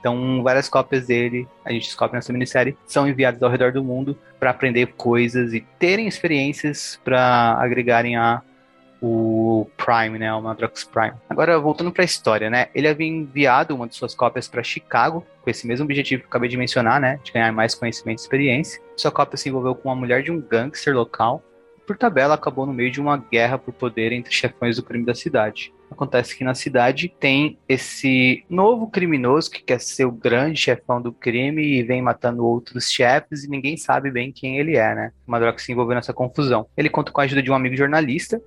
Então, 0.00 0.42
várias 0.42 0.68
cópias 0.68 1.06
dele, 1.06 1.46
a 1.64 1.72
gente 1.72 1.86
descobre 1.86 2.16
nessa 2.16 2.32
minissérie, 2.32 2.76
são 2.86 3.08
enviadas 3.08 3.42
ao 3.42 3.50
redor 3.50 3.72
do 3.72 3.82
mundo 3.82 4.16
para 4.38 4.50
aprender 4.50 4.86
coisas 4.96 5.52
e 5.52 5.60
terem 5.78 6.06
experiências 6.06 7.00
para 7.04 7.56
agregarem 7.60 8.16
a 8.16 8.42
o 9.00 9.70
Prime, 9.76 10.18
né, 10.18 10.32
o 10.34 10.42
Madrox 10.42 10.84
Prime. 10.84 11.12
Agora, 11.28 11.58
voltando 11.58 11.92
para 11.92 12.02
a 12.02 12.04
história, 12.04 12.50
né, 12.50 12.66
ele 12.74 12.88
havia 12.88 13.06
enviado 13.06 13.74
uma 13.74 13.86
de 13.86 13.94
suas 13.94 14.14
cópias 14.14 14.48
para 14.48 14.62
Chicago, 14.62 15.24
com 15.40 15.50
esse 15.50 15.66
mesmo 15.66 15.84
objetivo 15.84 16.22
que 16.22 16.26
eu 16.26 16.30
acabei 16.30 16.48
de 16.48 16.56
mencionar, 16.56 17.00
né, 17.00 17.20
de 17.22 17.32
ganhar 17.32 17.52
mais 17.52 17.74
conhecimento 17.74 18.18
e 18.18 18.22
experiência. 18.22 18.82
Sua 18.96 19.10
cópia 19.10 19.36
se 19.36 19.48
envolveu 19.48 19.74
com 19.74 19.88
uma 19.88 19.94
mulher 19.94 20.22
de 20.22 20.32
um 20.32 20.40
gangster 20.40 20.94
local, 20.94 21.42
por 21.86 21.96
tabela 21.96 22.34
acabou 22.34 22.66
no 22.66 22.72
meio 22.72 22.90
de 22.90 23.00
uma 23.00 23.16
guerra 23.16 23.56
por 23.56 23.72
poder 23.72 24.12
entre 24.12 24.32
chefões 24.32 24.76
do 24.76 24.82
crime 24.82 25.06
da 25.06 25.14
cidade. 25.14 25.72
Acontece 25.90 26.36
que 26.36 26.44
na 26.44 26.54
cidade 26.54 27.12
tem 27.20 27.58
esse 27.68 28.44
novo 28.48 28.88
criminoso 28.88 29.50
que 29.50 29.62
quer 29.62 29.80
ser 29.80 30.04
o 30.04 30.12
grande 30.12 30.60
chefão 30.60 31.00
do 31.00 31.12
crime 31.12 31.62
e 31.62 31.82
vem 31.82 32.02
matando 32.02 32.44
outros 32.44 32.90
chefes 32.90 33.44
e 33.44 33.48
ninguém 33.48 33.76
sabe 33.76 34.10
bem 34.10 34.32
quem 34.32 34.58
ele 34.58 34.76
é, 34.76 34.94
né? 34.94 35.12
O 35.26 35.30
Madrox 35.30 35.62
se 35.62 35.72
envolveu 35.72 35.94
nessa 35.94 36.12
confusão. 36.12 36.66
Ele 36.76 36.88
conta 36.88 37.10
com 37.10 37.20
a 37.20 37.24
ajuda 37.24 37.42
de 37.42 37.50
um 37.50 37.54
amigo 37.54 37.76
jornalista 37.76 38.40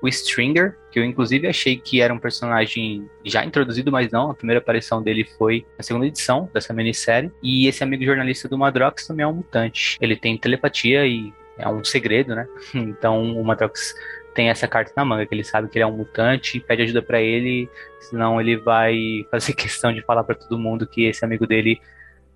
o 0.00 0.08
Stringer, 0.08 0.76
que 0.90 0.98
eu 0.98 1.04
inclusive 1.04 1.48
achei 1.48 1.76
que 1.76 2.00
era 2.00 2.12
um 2.12 2.18
personagem 2.18 3.08
já 3.24 3.44
introduzido, 3.44 3.90
mas 3.90 4.10
não, 4.10 4.30
a 4.30 4.34
primeira 4.34 4.60
aparição 4.60 5.02
dele 5.02 5.24
foi 5.38 5.64
na 5.76 5.82
segunda 5.82 6.06
edição 6.06 6.48
dessa 6.52 6.72
minissérie. 6.72 7.30
E 7.42 7.66
esse 7.66 7.82
amigo 7.82 8.04
jornalista 8.04 8.48
do 8.48 8.58
Madrox 8.58 9.06
também 9.06 9.24
é 9.24 9.26
um 9.26 9.34
mutante. 9.34 9.96
Ele 10.00 10.16
tem 10.16 10.36
telepatia 10.36 11.06
e 11.06 11.32
é 11.58 11.68
um 11.68 11.82
segredo, 11.82 12.34
né? 12.34 12.46
Então 12.74 13.40
o 13.40 13.44
Madrox 13.44 13.94
tem 14.36 14.50
essa 14.50 14.68
carta 14.68 14.92
na 14.94 15.04
manga, 15.04 15.26
que 15.26 15.34
ele 15.34 15.42
sabe 15.42 15.68
que 15.68 15.78
ele 15.78 15.82
é 15.82 15.86
um 15.86 15.96
mutante, 15.96 16.60
pede 16.60 16.82
ajuda 16.82 17.02
para 17.02 17.20
ele, 17.20 17.68
senão 17.98 18.38
ele 18.38 18.56
vai 18.58 19.26
fazer 19.30 19.54
questão 19.56 19.92
de 19.92 20.02
falar 20.02 20.22
para 20.22 20.34
todo 20.34 20.58
mundo 20.58 20.86
que 20.86 21.06
esse 21.06 21.24
amigo 21.24 21.46
dele 21.46 21.80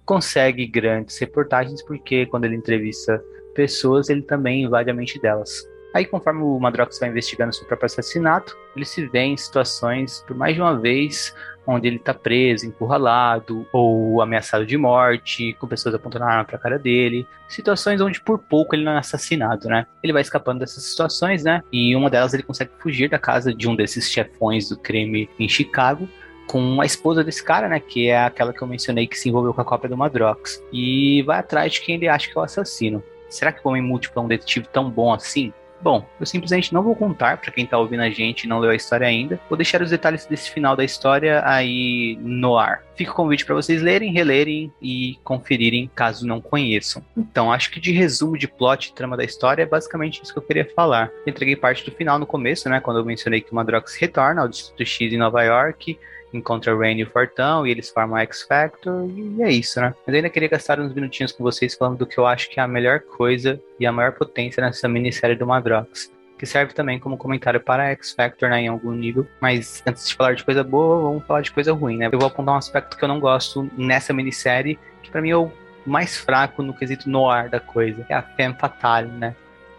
consegue 0.04 0.66
grandes 0.66 1.18
reportagens, 1.18 1.82
porque 1.82 2.24
quando 2.26 2.46
ele 2.46 2.56
entrevista 2.56 3.22
pessoas, 3.54 4.08
ele 4.08 4.22
também 4.22 4.64
invade 4.64 4.90
a 4.90 4.94
mente 4.94 5.20
delas. 5.20 5.68
Aí, 5.92 6.06
conforme 6.06 6.42
o 6.42 6.58
Madrox 6.58 6.98
vai 6.98 7.10
investigando 7.10 7.52
seu 7.52 7.66
próprio 7.66 7.86
assassinato, 7.86 8.56
ele 8.74 8.84
se 8.84 9.06
vê 9.08 9.20
em 9.20 9.36
situações, 9.36 10.24
por 10.26 10.36
mais 10.36 10.54
de 10.54 10.60
uma 10.60 10.78
vez, 10.78 11.34
onde 11.66 11.86
ele 11.86 11.98
tá 11.98 12.12
preso, 12.12 12.66
encurralado, 12.66 13.66
ou 13.72 14.20
ameaçado 14.20 14.66
de 14.66 14.76
morte, 14.76 15.54
com 15.54 15.66
pessoas 15.66 15.94
apontando 15.94 16.24
a 16.24 16.28
arma 16.28 16.44
pra 16.44 16.58
cara 16.58 16.78
dele. 16.78 17.26
Situações 17.48 18.00
onde 18.00 18.20
por 18.20 18.38
pouco 18.38 18.74
ele 18.74 18.84
não 18.84 18.92
é 18.92 18.98
assassinado, 18.98 19.68
né? 19.68 19.86
Ele 20.02 20.12
vai 20.12 20.22
escapando 20.22 20.60
dessas 20.60 20.84
situações, 20.84 21.44
né? 21.44 21.62
E 21.72 21.94
uma 21.94 22.10
delas 22.10 22.34
ele 22.34 22.42
consegue 22.42 22.70
fugir 22.78 23.08
da 23.08 23.18
casa 23.18 23.54
de 23.54 23.68
um 23.68 23.76
desses 23.76 24.10
chefões 24.10 24.68
do 24.68 24.76
crime 24.76 25.28
em 25.38 25.48
Chicago, 25.48 26.08
com 26.46 26.80
a 26.80 26.86
esposa 26.86 27.22
desse 27.22 27.44
cara, 27.44 27.68
né? 27.68 27.78
Que 27.78 28.08
é 28.08 28.24
aquela 28.24 28.52
que 28.52 28.62
eu 28.62 28.66
mencionei 28.66 29.06
que 29.06 29.18
se 29.18 29.28
envolveu 29.28 29.54
com 29.54 29.60
a 29.60 29.64
cópia 29.64 29.88
do 29.88 29.96
Madrox. 29.96 30.62
E 30.72 31.22
vai 31.22 31.38
atrás 31.38 31.72
de 31.74 31.80
quem 31.80 31.94
ele 31.94 32.08
acha 32.08 32.28
que 32.28 32.36
é 32.36 32.40
o 32.40 32.44
assassino. 32.44 33.02
Será 33.28 33.52
que 33.52 33.60
o 33.64 33.68
Homem 33.68 33.82
Múltiplo 33.82 34.20
é 34.20 34.24
um 34.24 34.28
detetive 34.28 34.66
tão 34.68 34.90
bom 34.90 35.12
assim? 35.12 35.52
Bom, 35.82 36.06
eu 36.18 36.26
simplesmente 36.26 36.72
não 36.74 36.82
vou 36.82 36.94
contar 36.94 37.38
para 37.38 37.50
quem 37.50 37.64
tá 37.64 37.78
ouvindo 37.78 38.02
a 38.02 38.10
gente 38.10 38.44
e 38.44 38.48
não 38.48 38.58
leu 38.58 38.70
a 38.70 38.74
história 38.74 39.06
ainda. 39.06 39.40
Vou 39.48 39.56
deixar 39.56 39.80
os 39.80 39.90
detalhes 39.90 40.26
desse 40.26 40.50
final 40.50 40.76
da 40.76 40.84
história 40.84 41.42
aí 41.44 42.18
no 42.20 42.58
ar. 42.58 42.82
Fica 42.94 43.12
o 43.12 43.14
convite 43.14 43.46
para 43.46 43.54
vocês 43.54 43.80
lerem, 43.80 44.12
relerem 44.12 44.70
e 44.82 45.18
conferirem 45.24 45.90
caso 45.94 46.26
não 46.26 46.40
conheçam. 46.40 47.02
Então, 47.16 47.50
acho 47.50 47.70
que 47.70 47.80
de 47.80 47.92
resumo 47.92 48.36
de 48.36 48.46
plot 48.46 48.88
e 48.88 48.94
trama 48.94 49.16
da 49.16 49.24
história 49.24 49.62
é 49.62 49.66
basicamente 49.66 50.22
isso 50.22 50.32
que 50.32 50.38
eu 50.38 50.42
queria 50.42 50.68
falar. 50.76 51.10
Entreguei 51.26 51.56
parte 51.56 51.84
do 51.84 51.96
final 51.96 52.18
no 52.18 52.26
começo, 52.26 52.68
né, 52.68 52.78
quando 52.80 52.98
eu 52.98 53.04
mencionei 53.04 53.40
que 53.40 53.52
o 53.52 53.54
Madrox 53.54 53.96
retorna 53.96 54.42
ao 54.42 54.48
Distrito 54.48 54.84
X 54.84 55.12
em 55.12 55.16
Nova 55.16 55.42
York 55.42 55.98
encontra 56.32 56.76
Rain 56.76 56.98
e 56.98 57.02
o 57.02 57.10
Fortão 57.10 57.66
e 57.66 57.70
eles 57.70 57.90
formam 57.90 58.18
X 58.18 58.42
Factor 58.42 59.08
e 59.10 59.42
é 59.42 59.50
isso, 59.50 59.80
né? 59.80 59.94
Mas 60.06 60.16
ainda 60.16 60.30
queria 60.30 60.48
gastar 60.48 60.80
uns 60.80 60.94
minutinhos 60.94 61.32
com 61.32 61.42
vocês 61.42 61.74
falando 61.74 61.98
do 61.98 62.06
que 62.06 62.18
eu 62.18 62.26
acho 62.26 62.48
que 62.50 62.60
é 62.60 62.62
a 62.62 62.68
melhor 62.68 63.00
coisa 63.00 63.60
e 63.78 63.86
a 63.86 63.92
maior 63.92 64.12
potência 64.12 64.62
nessa 64.62 64.88
minissérie 64.88 65.36
do 65.36 65.46
Madrox. 65.46 66.12
Que 66.38 66.46
serve 66.46 66.72
também 66.72 66.98
como 66.98 67.18
comentário 67.18 67.60
para 67.60 67.90
X 67.90 68.12
Factor 68.12 68.48
né, 68.48 68.62
em 68.62 68.68
algum 68.68 68.92
nível. 68.92 69.26
Mas 69.40 69.82
antes 69.86 70.08
de 70.08 70.14
falar 70.14 70.34
de 70.34 70.42
coisa 70.42 70.64
boa, 70.64 71.02
vamos 71.02 71.26
falar 71.26 71.42
de 71.42 71.50
coisa 71.50 71.72
ruim, 71.72 71.98
né? 71.98 72.08
Eu 72.10 72.18
vou 72.18 72.28
apontar 72.28 72.54
um 72.54 72.58
aspecto 72.58 72.96
que 72.96 73.04
eu 73.04 73.08
não 73.08 73.20
gosto 73.20 73.70
nessa 73.76 74.14
minissérie, 74.14 74.78
que 75.02 75.10
para 75.10 75.20
mim 75.20 75.30
é 75.30 75.36
o 75.36 75.52
mais 75.84 76.16
fraco 76.16 76.62
no 76.62 76.72
quesito 76.72 77.10
noir 77.10 77.50
da 77.50 77.60
coisa, 77.60 78.06
é 78.08 78.14
a 78.14 78.22
femme 78.22 78.54
fatale, 78.58 79.08
né? 79.08 79.34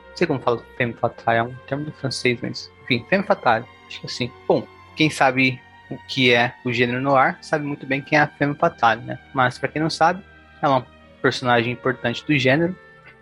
Não 0.10 0.18
sei 0.18 0.28
como 0.28 0.40
fala 0.40 0.62
femme 0.78 0.94
fatale, 0.94 1.40
é 1.40 1.44
um 1.44 1.56
termo 1.68 1.86
do 1.86 1.92
francês, 1.94 2.38
mas 2.42 2.72
enfim, 2.84 3.06
femme 3.10 3.24
fatale, 3.24 3.66
acho 3.88 4.02
que 4.02 4.06
assim. 4.06 4.32
Bom, 4.48 4.68
quem 4.96 5.10
sabe 5.10 5.60
o 5.92 5.98
que 6.08 6.34
é 6.34 6.54
o 6.66 6.72
gênero 6.72 7.02
noir, 7.02 7.38
sabe 7.42 7.66
muito 7.66 7.86
bem 7.86 8.02
quem 8.02 8.18
é 8.18 8.22
a 8.22 8.28
Femme 8.28 8.56
Fatale, 8.56 9.02
né? 9.02 9.20
Mas 9.34 9.58
para 9.58 9.70
quem 9.70 9.82
não 9.82 9.90
sabe, 9.90 10.24
ela 10.62 10.76
é 10.76 10.78
uma 10.78 10.88
personagem 11.22 11.72
importante 11.72 12.26
do 12.26 12.38
gênero, 12.38 12.76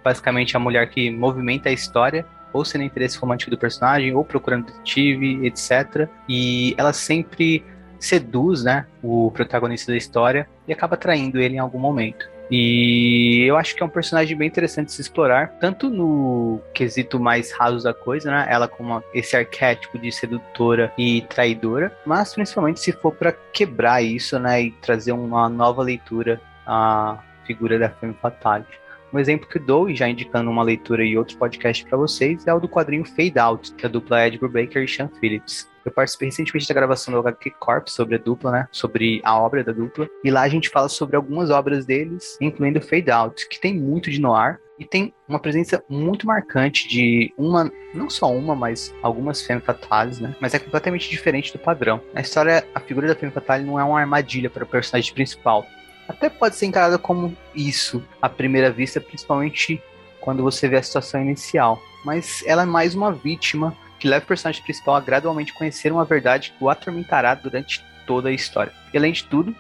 basicamente 0.04 0.56
a 0.56 0.60
mulher 0.60 0.90
que 0.90 1.10
movimenta 1.10 1.70
a 1.70 1.72
história, 1.72 2.26
ou 2.54 2.66
sendo 2.66 2.84
interesse 2.84 3.18
romântico 3.18 3.52
do 3.52 3.58
personagem, 3.58 4.14
ou 4.14 4.24
procurando 4.24 4.68
detetive, 4.68 5.46
etc. 5.46 6.08
E 6.28 6.74
ela 6.78 6.94
sempre 6.94 7.64
seduz, 8.00 8.64
né, 8.64 8.86
o 9.04 9.30
protagonista 9.32 9.92
da 9.92 9.98
história 9.98 10.48
e 10.68 10.74
acaba 10.74 10.96
traindo 10.96 11.40
ele 11.40 11.56
em 11.56 11.60
algum 11.60 11.80
momento. 11.80 12.30
E 12.50 13.44
eu 13.48 13.56
acho 13.58 13.76
que 13.76 13.84
é 13.84 13.86
um 13.86 13.90
personagem 13.90 14.36
bem 14.36 14.48
interessante 14.48 14.88
de 14.88 14.94
se 14.94 15.02
explorar, 15.02 15.50
tanto 15.60 15.90
no 15.90 16.60
quesito 16.74 17.20
mais 17.20 17.52
raso 17.52 17.84
da 17.84 17.94
coisa, 17.94 18.32
né? 18.32 18.48
Ela 18.50 18.68
como 18.68 19.04
esse 19.14 19.36
arquétipo 19.36 20.00
de 20.00 20.12
sedutora 20.12 20.92
e 20.98 21.22
traidora, 21.22 21.96
mas 22.06 22.34
principalmente 22.34 22.80
se 22.80 22.92
for 22.92 23.14
para 23.14 23.32
quebrar 23.32 24.02
isso, 24.02 24.40
né? 24.40 24.64
E 24.64 24.72
trazer 24.72 25.12
uma 25.12 25.48
nova 25.48 25.84
leitura 25.84 26.42
à 26.66 27.20
figura 27.46 27.78
da 27.78 27.90
Femme 27.90 28.16
Fatale. 28.20 28.66
Um 29.14 29.20
exemplo 29.20 29.48
que 29.48 29.60
dou, 29.60 29.90
e 29.90 29.96
já 29.96 30.08
indicando 30.08 30.50
uma 30.50 30.64
leitura 30.64 31.04
e 31.04 31.18
outros 31.18 31.38
podcasts 31.38 31.88
para 31.88 31.98
vocês, 31.98 32.46
é 32.48 32.54
o 32.54 32.60
do 32.60 32.70
quadrinho 32.70 33.06
Fade 33.06 33.40
Out, 33.40 33.74
que 33.74 33.86
é 33.86 33.90
a 33.90 33.92
dupla 33.92 34.28
Ed 34.28 34.38
Brubaker 34.38 34.84
e 34.84 34.88
Sean 34.88 35.10
Phillips. 35.20 35.68
Eu 35.84 35.92
participei 35.92 36.28
recentemente 36.28 36.68
da 36.68 36.74
gravação 36.74 37.14
do 37.14 37.20
HQ 37.20 37.52
Corp 37.60 37.88
sobre 37.88 38.16
a 38.16 38.20
dupla, 38.20 38.52
né? 38.52 38.68
Sobre 38.72 39.22
a 39.24 39.40
obra 39.40 39.64
da 39.64 39.72
dupla. 39.72 40.08
E 40.24 40.30
lá 40.30 40.42
a 40.42 40.50
gente 40.50 40.70
fala 40.70 40.90
sobre 40.90 41.16
algumas 41.16 41.50
obras 41.50 41.86
deles, 41.86 42.38
incluindo 42.40 42.82
Fade 42.82 43.10
Out, 43.10 43.48
que 43.48 43.60
tem 43.60 43.74
muito 43.74 44.12
de 44.12 44.22
noir, 44.22 44.60
e 44.78 44.86
tem 44.86 45.14
uma 45.28 45.40
presença 45.40 45.84
muito 45.90 46.26
marcante 46.26 46.88
de 46.88 47.34
uma, 47.38 47.70
não 47.94 48.10
só 48.10 48.32
uma, 48.32 48.56
mas 48.56 48.96
algumas 49.04 49.42
Femme 49.42 49.62
Fatales, 49.62 50.20
né? 50.20 50.36
Mas 50.40 50.54
é 50.54 50.60
completamente 50.60 51.10
diferente 51.10 51.52
do 51.52 51.60
padrão. 51.60 52.02
Na 52.14 52.22
história, 52.22 52.66
a 52.74 52.80
figura 52.80 53.08
da 53.08 53.16
Femme 53.16 53.32
Fatale 53.32 53.66
não 53.66 53.78
é 53.78 53.84
uma 53.84 54.00
armadilha 54.00 54.50
para 54.50 54.64
o 54.64 54.68
personagem 54.68 55.14
principal. 55.14 55.66
Até 56.10 56.28
pode 56.28 56.56
ser 56.56 56.66
encarada 56.66 56.98
como 56.98 57.38
isso 57.54 58.04
à 58.20 58.28
primeira 58.28 58.72
vista, 58.72 59.00
principalmente 59.00 59.82
quando 60.20 60.42
você 60.42 60.68
vê 60.68 60.78
a 60.78 60.84
situação 60.84 61.22
inicial. 61.22 61.80
Mas 62.04 62.44
ela 62.48 62.64
é 62.64 62.66
mais 62.66 62.96
uma 62.96 63.12
vítima 63.12 63.78
que 64.00 64.08
leva 64.08 64.26
o 64.26 64.28
personagem 64.28 64.64
principal 64.64 64.96
a 64.96 65.02
gradualmente 65.02 65.54
conhecer 65.54 65.92
uma 65.92 66.04
verdade 66.04 66.52
que 66.58 66.64
o 66.64 66.70
atormentará 66.70 67.36
durante 67.36 67.86
toda 68.08 68.30
a 68.30 68.32
história. 68.32 68.74
E 68.92 68.98
além 68.98 69.12
de 69.12 69.24
tudo, 69.26 69.56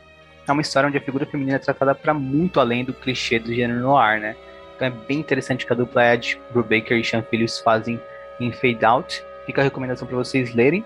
é 0.48 0.52
uma 0.52 0.62
história 0.64 0.88
onde 0.88 0.98
a 0.98 1.02
figura 1.02 1.26
feminina 1.26 1.58
é 1.58 1.60
tratada 1.60 1.94
para 1.94 2.16
muito 2.16 2.60
além 2.60 2.84
do 2.84 2.94
clichê 2.94 3.38
do 3.38 3.54
gênero 3.54 3.82
noir, 3.82 4.20
né? 4.20 4.36
Então 4.76 4.88
é 4.88 4.92
bem 4.92 5.20
interessante 5.20 5.68
que 5.68 5.74
a 5.74 5.76
dupla 5.76 6.14
Ed 6.14 6.40
Brubaker 6.52 6.98
e 6.98 7.04
Sean 7.04 7.22
Phillips 7.22 7.60
fazem 7.60 8.02
em 8.40 8.52
Fade 8.52 8.84
Out. 8.84 9.24
Fica 9.46 9.62
a 9.62 9.64
recomendação 9.64 10.08
para 10.08 10.18
vocês 10.18 10.56
lerem. 10.56 10.84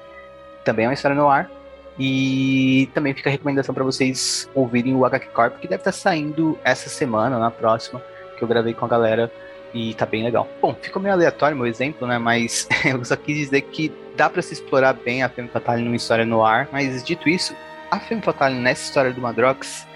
Também 0.66 0.86
é 0.86 0.88
uma 0.90 0.94
história 0.94 1.16
no 1.16 1.30
ar. 1.30 1.50
E 1.98 2.90
também 2.94 3.14
fica 3.14 3.30
a 3.30 3.32
recomendação 3.32 3.74
para 3.74 3.84
vocês 3.84 4.50
ouvirem 4.56 4.96
o 4.96 5.06
HQ 5.06 5.28
Corp, 5.28 5.60
que 5.60 5.68
deve 5.68 5.82
estar 5.82 5.92
tá 5.92 5.98
saindo 5.98 6.58
essa 6.64 6.90
semana, 6.90 7.38
na 7.38 7.52
próxima, 7.52 8.02
que 8.38 8.44
eu 8.44 8.48
gravei 8.48 8.74
com 8.74 8.86
a 8.86 8.88
galera 8.88 9.32
E 9.74 9.94
tá 9.94 10.06
bem 10.06 10.24
legal. 10.24 10.48
Bom, 10.62 10.76
ficou 10.80 11.02
meio 11.02 11.14
aleatório 11.14 11.58
meu 11.58 11.68
exemplo, 11.68 12.08
né? 12.08 12.18
Mas 12.18 12.68
eu 12.86 13.04
só 13.06 13.16
quis 13.16 13.38
dizer 13.38 13.62
que 13.62 13.92
dá 14.16 14.30
para 14.30 14.42
se 14.42 14.54
explorar 14.54 14.94
bem 14.94 15.24
a 15.24 15.30
Femme 15.30 15.50
Fatale 15.50 15.84
numa 15.84 15.96
história 15.96 16.26
no 16.26 16.44
ar. 16.44 16.68
Mas 16.72 17.04
dito 17.04 17.30
isso, 17.30 17.56
a 17.90 18.00
Femme 18.00 18.22
Fatale 18.22 18.56
nessa 18.56 18.84
história 18.84 19.12
do 19.12 19.22
Madrox 19.22 19.88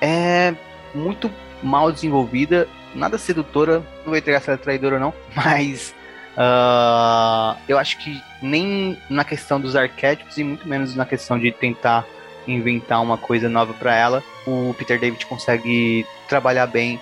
é 0.00 0.54
muito 0.94 1.30
mal 1.62 1.92
desenvolvida, 1.92 2.68
nada 2.94 3.16
sedutora, 3.16 3.78
não 3.78 4.06
vou 4.06 4.16
entregar 4.16 4.40
se 4.40 4.50
ela 4.50 4.58
é 4.58 4.62
traidora 4.62 4.96
ou 4.96 5.00
não, 5.00 5.14
mas 5.34 5.94
uh, 6.36 7.56
eu 7.68 7.78
acho 7.78 7.98
que 7.98 8.22
nem 8.40 8.98
na 9.08 9.24
questão 9.24 9.60
dos 9.60 9.76
arquétipos 9.76 10.36
e 10.38 10.44
muito 10.44 10.66
menos 10.66 10.94
na 10.94 11.04
questão 11.04 11.38
de 11.38 11.50
tentar 11.52 12.04
inventar 12.46 13.00
uma 13.00 13.16
coisa 13.16 13.48
nova 13.48 13.72
para 13.74 13.94
ela, 13.94 14.22
o 14.46 14.74
Peter 14.76 14.98
David 14.98 15.24
consegue 15.26 16.04
trabalhar 16.28 16.66
bem 16.66 17.00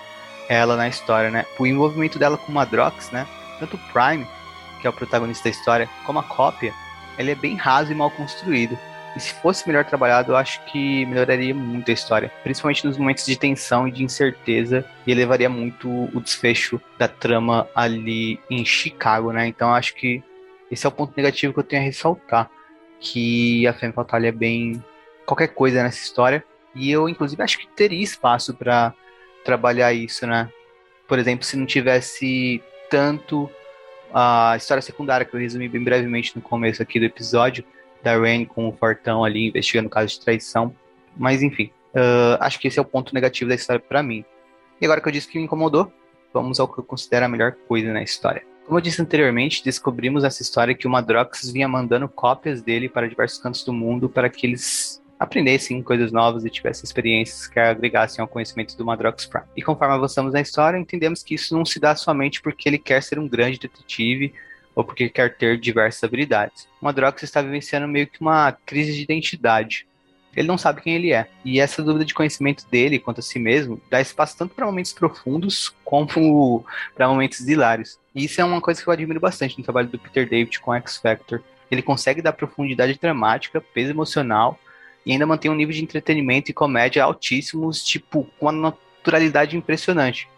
ela 0.48 0.76
na 0.76 0.88
história, 0.88 1.30
né? 1.30 1.46
O 1.58 1.66
envolvimento 1.66 2.18
dela 2.18 2.36
com 2.36 2.52
Madrox, 2.52 3.10
né? 3.10 3.26
Tanto 3.58 3.76
o 3.76 3.92
Prime, 3.92 4.26
que 4.80 4.86
é 4.86 4.90
o 4.90 4.92
protagonista 4.92 5.44
da 5.44 5.50
história, 5.50 5.88
como 6.04 6.18
a 6.18 6.22
cópia, 6.22 6.74
ele 7.16 7.30
é 7.30 7.34
bem 7.34 7.56
raso 7.56 7.92
e 7.92 7.94
mal 7.94 8.10
construído. 8.10 8.78
E 9.16 9.20
se 9.20 9.34
fosse 9.34 9.66
melhor 9.66 9.84
trabalhado, 9.84 10.32
eu 10.32 10.36
acho 10.36 10.64
que 10.66 11.04
melhoraria 11.06 11.54
muito 11.54 11.90
a 11.90 11.94
história. 11.94 12.30
Principalmente 12.42 12.86
nos 12.86 12.96
momentos 12.96 13.26
de 13.26 13.36
tensão 13.36 13.88
e 13.88 13.92
de 13.92 14.04
incerteza. 14.04 14.84
E 15.06 15.10
elevaria 15.10 15.48
muito 15.48 15.88
o 15.88 16.20
desfecho 16.20 16.80
da 16.98 17.08
trama 17.08 17.68
ali 17.74 18.38
em 18.48 18.64
Chicago, 18.64 19.32
né? 19.32 19.46
Então 19.46 19.74
acho 19.74 19.94
que 19.94 20.22
esse 20.70 20.86
é 20.86 20.88
o 20.88 20.92
ponto 20.92 21.12
negativo 21.16 21.52
que 21.52 21.58
eu 21.58 21.64
tenho 21.64 21.82
a 21.82 21.84
ressaltar. 21.84 22.50
Que 23.00 23.66
a 23.66 23.72
Femme 23.72 23.92
Fatale 23.92 24.28
é 24.28 24.32
bem 24.32 24.84
qualquer 25.26 25.48
coisa 25.48 25.82
nessa 25.82 26.02
história. 26.02 26.44
E 26.74 26.90
eu, 26.90 27.08
inclusive, 27.08 27.42
acho 27.42 27.58
que 27.58 27.66
teria 27.66 28.02
espaço 28.02 28.54
para 28.54 28.94
trabalhar 29.44 29.92
isso, 29.92 30.26
né? 30.26 30.48
Por 31.08 31.18
exemplo, 31.18 31.44
se 31.44 31.56
não 31.56 31.66
tivesse 31.66 32.62
tanto 32.88 33.50
a 34.12 34.54
história 34.56 34.82
secundária 34.82 35.24
que 35.26 35.34
eu 35.34 35.40
resumi 35.40 35.68
bem 35.68 35.82
brevemente 35.82 36.32
no 36.36 36.42
começo 36.42 36.82
aqui 36.82 36.98
do 36.98 37.06
episódio, 37.06 37.64
da 38.02 38.18
Rain 38.18 38.44
com 38.44 38.68
o 38.68 38.72
Fortão 38.72 39.24
ali 39.24 39.48
investigando 39.48 39.88
o 39.88 39.90
caso 39.90 40.08
de 40.08 40.20
traição. 40.20 40.74
Mas 41.16 41.42
enfim, 41.42 41.70
uh, 41.94 42.36
acho 42.40 42.58
que 42.58 42.68
esse 42.68 42.78
é 42.78 42.82
o 42.82 42.84
ponto 42.84 43.14
negativo 43.14 43.48
da 43.48 43.54
história 43.54 43.80
para 43.80 44.02
mim. 44.02 44.24
E 44.80 44.84
agora 44.84 45.00
que 45.00 45.08
eu 45.08 45.12
disse 45.12 45.28
que 45.28 45.38
me 45.38 45.44
incomodou, 45.44 45.92
vamos 46.32 46.58
ao 46.58 46.68
que 46.68 46.78
eu 46.78 46.84
considero 46.84 47.26
a 47.26 47.28
melhor 47.28 47.52
coisa 47.68 47.92
na 47.92 48.02
história. 48.02 48.42
Como 48.64 48.78
eu 48.78 48.82
disse 48.82 49.02
anteriormente, 49.02 49.64
descobrimos 49.64 50.22
essa 50.22 50.42
história 50.42 50.74
que 50.74 50.86
o 50.86 50.90
Madrox 50.90 51.50
vinha 51.50 51.66
mandando 51.66 52.08
cópias 52.08 52.62
dele 52.62 52.88
para 52.88 53.08
diversos 53.08 53.38
cantos 53.38 53.64
do 53.64 53.72
mundo 53.72 54.08
para 54.08 54.30
que 54.30 54.46
eles 54.46 55.02
aprendessem 55.18 55.82
coisas 55.82 56.10
novas 56.10 56.46
e 56.46 56.50
tivessem 56.50 56.84
experiências 56.84 57.46
que 57.46 57.60
agregassem 57.60 58.22
ao 58.22 58.28
conhecimento 58.28 58.74
do 58.76 58.86
Madrox 58.86 59.26
Prime. 59.26 59.44
E 59.54 59.60
conforme 59.60 59.94
avançamos 59.94 60.32
na 60.32 60.40
história, 60.40 60.78
entendemos 60.78 61.22
que 61.22 61.34
isso 61.34 61.54
não 61.54 61.64
se 61.64 61.78
dá 61.78 61.94
somente 61.94 62.40
porque 62.40 62.68
ele 62.68 62.78
quer 62.78 63.02
ser 63.02 63.18
um 63.18 63.28
grande 63.28 63.58
detetive 63.58 64.32
ou 64.74 64.84
porque 64.84 65.08
quer 65.08 65.36
ter 65.36 65.58
diversas 65.58 66.02
habilidades. 66.04 66.68
O 66.80 66.84
Madrox 66.84 67.22
está 67.22 67.42
vivenciando 67.42 67.88
meio 67.88 68.06
que 68.06 68.20
uma 68.20 68.52
crise 68.52 68.92
de 68.94 69.02
identidade. 69.02 69.86
Ele 70.36 70.46
não 70.46 70.56
sabe 70.56 70.80
quem 70.80 70.94
ele 70.94 71.12
é. 71.12 71.26
E 71.44 71.60
essa 71.60 71.82
dúvida 71.82 72.04
de 72.04 72.14
conhecimento 72.14 72.64
dele 72.70 72.98
quanto 72.98 73.18
a 73.18 73.22
si 73.22 73.38
mesmo 73.38 73.80
dá 73.90 74.00
espaço 74.00 74.36
tanto 74.36 74.54
para 74.54 74.66
momentos 74.66 74.92
profundos 74.92 75.74
como 75.84 76.64
para 76.94 77.08
momentos 77.08 77.40
hilários. 77.40 77.98
E 78.14 78.24
isso 78.24 78.40
é 78.40 78.44
uma 78.44 78.60
coisa 78.60 78.82
que 78.82 78.88
eu 78.88 78.92
admiro 78.92 79.20
bastante 79.20 79.58
no 79.58 79.64
trabalho 79.64 79.88
do 79.88 79.98
Peter 79.98 80.28
David 80.28 80.60
com 80.60 80.74
X 80.74 80.98
Factor. 80.98 81.42
Ele 81.70 81.82
consegue 81.82 82.22
dar 82.22 82.32
profundidade 82.32 82.98
dramática, 83.00 83.60
peso 83.60 83.90
emocional 83.90 84.58
e 85.04 85.12
ainda 85.12 85.26
mantém 85.26 85.50
um 85.50 85.54
nível 85.54 85.74
de 85.74 85.82
entretenimento 85.82 86.50
e 86.50 86.54
comédia 86.54 87.04
altíssimos, 87.04 87.82
tipo, 87.82 88.28
com 88.38 88.46
uma 88.46 88.76
naturalidade 89.00 89.56
impressionante. 89.56 90.28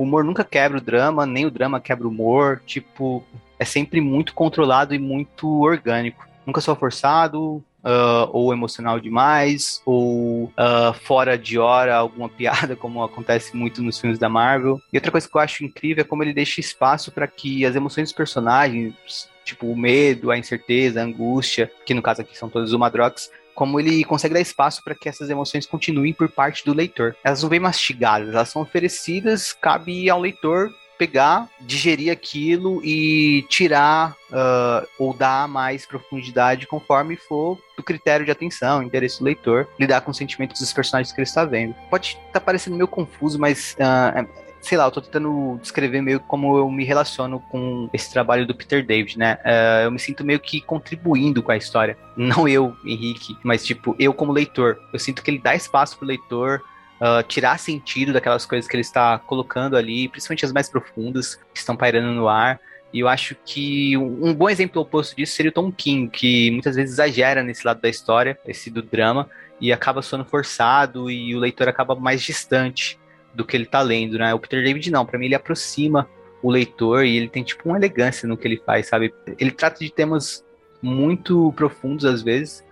O 0.00 0.04
humor 0.04 0.24
nunca 0.24 0.42
quebra 0.42 0.78
o 0.78 0.80
drama, 0.80 1.26
nem 1.26 1.44
o 1.44 1.50
drama 1.50 1.78
quebra 1.78 2.06
o 2.06 2.10
humor, 2.10 2.62
tipo, 2.64 3.22
é 3.58 3.66
sempre 3.66 4.00
muito 4.00 4.32
controlado 4.32 4.94
e 4.94 4.98
muito 4.98 5.60
orgânico. 5.60 6.26
Nunca 6.46 6.62
sou 6.62 6.74
forçado, 6.74 7.62
Uh, 7.82 8.28
ou 8.32 8.52
emocional 8.52 9.00
demais, 9.00 9.80
ou 9.86 10.44
uh, 10.44 10.92
fora 11.02 11.38
de 11.38 11.58
hora, 11.58 11.96
alguma 11.96 12.28
piada, 12.36 12.76
como 12.76 13.02
acontece 13.02 13.56
muito 13.56 13.82
nos 13.82 13.98
filmes 13.98 14.18
da 14.18 14.28
Marvel. 14.28 14.78
E 14.92 14.98
outra 14.98 15.10
coisa 15.10 15.26
que 15.26 15.34
eu 15.34 15.40
acho 15.40 15.64
incrível 15.64 16.02
é 16.02 16.04
como 16.04 16.22
ele 16.22 16.34
deixa 16.34 16.60
espaço 16.60 17.10
para 17.10 17.26
que 17.26 17.64
as 17.64 17.74
emoções 17.74 18.10
dos 18.10 18.12
personagens, 18.12 19.30
tipo 19.46 19.66
o 19.66 19.74
medo, 19.74 20.30
a 20.30 20.36
incerteza, 20.36 21.00
a 21.00 21.04
angústia, 21.04 21.72
que 21.86 21.94
no 21.94 22.02
caso 22.02 22.20
aqui 22.20 22.36
são 22.36 22.50
todas 22.50 22.74
uma 22.74 22.90
drogas, 22.90 23.30
como 23.54 23.78
ele 23.78 24.04
consegue 24.04 24.34
dar 24.34 24.40
espaço 24.40 24.82
para 24.82 24.94
que 24.94 25.08
essas 25.08 25.30
emoções 25.30 25.66
continuem 25.66 26.12
por 26.12 26.28
parte 26.28 26.64
do 26.64 26.74
leitor. 26.74 27.16
Elas 27.24 27.42
não 27.42 27.50
vêm 27.50 27.60
mastigadas, 27.60 28.28
elas 28.28 28.48
são 28.48 28.62
oferecidas, 28.62 29.52
cabe 29.52 30.08
ao 30.08 30.20
leitor 30.20 30.70
pegar, 31.00 31.48
digerir 31.58 32.12
aquilo 32.12 32.84
e 32.84 33.46
tirar 33.48 34.14
uh, 34.30 34.86
ou 34.98 35.14
dar 35.14 35.48
mais 35.48 35.86
profundidade 35.86 36.66
conforme 36.66 37.16
for 37.16 37.58
do 37.74 37.82
critério 37.82 38.26
de 38.26 38.30
atenção, 38.30 38.82
interesse 38.82 39.18
do 39.18 39.24
leitor, 39.24 39.66
lidar 39.78 40.02
com 40.02 40.10
os 40.10 40.16
sentimentos 40.18 40.60
dos 40.60 40.74
personagens 40.74 41.10
que 41.10 41.18
ele 41.18 41.26
está 41.26 41.42
vendo. 41.46 41.74
Pode 41.88 42.08
estar 42.08 42.32
tá 42.32 42.40
parecendo 42.40 42.76
meio 42.76 42.86
confuso, 42.86 43.38
mas 43.38 43.74
uh, 43.80 44.28
sei 44.60 44.76
lá, 44.76 44.84
eu 44.84 44.90
tô 44.90 45.00
tentando 45.00 45.58
descrever 45.60 46.00
meio 46.02 46.20
como 46.20 46.56
eu 46.56 46.70
me 46.70 46.84
relaciono 46.84 47.40
com 47.50 47.88
esse 47.92 48.12
trabalho 48.12 48.46
do 48.46 48.54
Peter 48.54 48.84
David, 48.84 49.18
né? 49.18 49.38
Uh, 49.44 49.84
eu 49.84 49.90
me 49.90 49.98
sinto 49.98 50.24
meio 50.24 50.38
que 50.38 50.60
contribuindo 50.60 51.42
com 51.42 51.50
a 51.50 51.56
história. 51.56 51.96
Não 52.16 52.46
eu, 52.46 52.76
Henrique, 52.84 53.36
mas 53.42 53.64
tipo, 53.64 53.96
eu 53.98 54.12
como 54.12 54.32
leitor. 54.32 54.78
Eu 54.92 54.98
sinto 54.98 55.22
que 55.22 55.30
ele 55.30 55.38
dá 55.38 55.54
espaço 55.54 55.98
pro 55.98 56.06
leitor 56.06 56.62
uh, 57.00 57.22
tirar 57.26 57.58
sentido 57.58 58.12
daquelas 58.12 58.44
coisas 58.44 58.68
que 58.68 58.76
ele 58.76 58.82
está 58.82 59.18
colocando 59.18 59.76
ali, 59.76 60.08
principalmente 60.08 60.44
as 60.44 60.52
mais 60.52 60.68
profundas, 60.68 61.36
que 61.36 61.58
estão 61.58 61.76
pairando 61.76 62.12
no 62.12 62.28
ar. 62.28 62.60
E 62.92 63.00
eu 63.00 63.08
acho 63.08 63.36
que 63.44 63.96
um 63.96 64.34
bom 64.34 64.50
exemplo 64.50 64.82
oposto 64.82 65.16
disso 65.16 65.34
seria 65.34 65.50
o 65.50 65.54
Tom 65.54 65.70
King, 65.70 66.10
que 66.10 66.50
muitas 66.50 66.74
vezes 66.74 66.94
exagera 66.94 67.42
nesse 67.42 67.64
lado 67.64 67.80
da 67.80 67.88
história, 67.88 68.38
esse 68.44 68.68
do 68.68 68.82
drama, 68.82 69.30
e 69.60 69.72
acaba 69.72 70.02
soando 70.02 70.24
forçado 70.24 71.08
e 71.10 71.34
o 71.34 71.38
leitor 71.38 71.68
acaba 71.68 71.94
mais 71.94 72.20
distante 72.20 72.98
do 73.34 73.44
que 73.44 73.56
ele 73.56 73.64
está 73.64 73.80
lendo, 73.80 74.18
né? 74.18 74.34
O 74.34 74.38
Peter 74.38 74.62
David 74.62 74.90
não, 74.90 75.06
para 75.06 75.18
mim 75.18 75.26
ele 75.26 75.34
aproxima 75.34 76.08
o 76.42 76.50
leitor 76.50 77.04
e 77.04 77.16
ele 77.16 77.28
tem 77.28 77.42
tipo 77.42 77.68
uma 77.68 77.76
elegância 77.78 78.28
no 78.28 78.36
que 78.36 78.46
ele 78.46 78.62
faz, 78.64 78.88
sabe? 78.88 79.12
Ele 79.38 79.50
trata 79.50 79.80
de 79.80 79.92
temas 79.92 80.44
muito 80.82 81.52
profundos 81.54 82.04
às 82.04 82.22
vezes, 82.22 82.64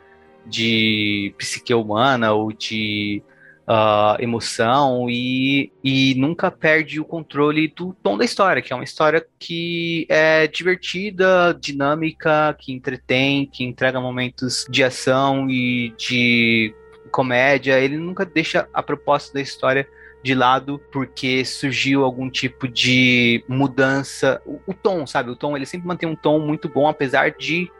de 0.46 1.34
psique 1.36 1.74
humana 1.74 2.32
ou 2.32 2.52
de 2.52 3.22
uh, 3.68 4.20
emoção 4.20 5.08
e, 5.10 5.70
e 5.84 6.14
nunca 6.14 6.50
perde 6.50 6.98
o 6.98 7.04
controle 7.04 7.68
do 7.68 7.94
tom 8.02 8.16
da 8.16 8.24
história, 8.24 8.62
que 8.62 8.72
é 8.72 8.76
uma 8.76 8.84
história 8.84 9.24
que 9.38 10.06
é 10.08 10.46
divertida, 10.46 11.56
dinâmica, 11.60 12.56
que 12.58 12.72
entretém, 12.72 13.46
que 13.46 13.62
entrega 13.62 14.00
momentos 14.00 14.66
de 14.70 14.82
ação 14.82 15.48
e 15.50 15.92
de 15.98 16.74
comédia. 17.10 17.78
Ele 17.78 17.98
nunca 17.98 18.24
deixa 18.24 18.66
a 18.72 18.82
proposta 18.82 19.34
da 19.34 19.40
história 19.40 19.86
de 20.22 20.34
lado 20.34 20.80
porque 20.92 21.44
surgiu 21.44 22.04
algum 22.04 22.28
tipo 22.28 22.68
de 22.68 23.44
mudança. 23.48 24.40
O, 24.44 24.60
o, 24.66 24.74
tom, 24.74 25.06
sabe? 25.06 25.30
O 25.30 25.36
tom, 25.36 25.56
ele 25.56 25.66
sempre 25.66 25.86
mantém 25.86 26.08
um 26.08 26.16
tom 26.16 26.38
muito 26.38 26.68
bom, 26.68 26.88
apesar 26.88 27.30
de 27.30 27.70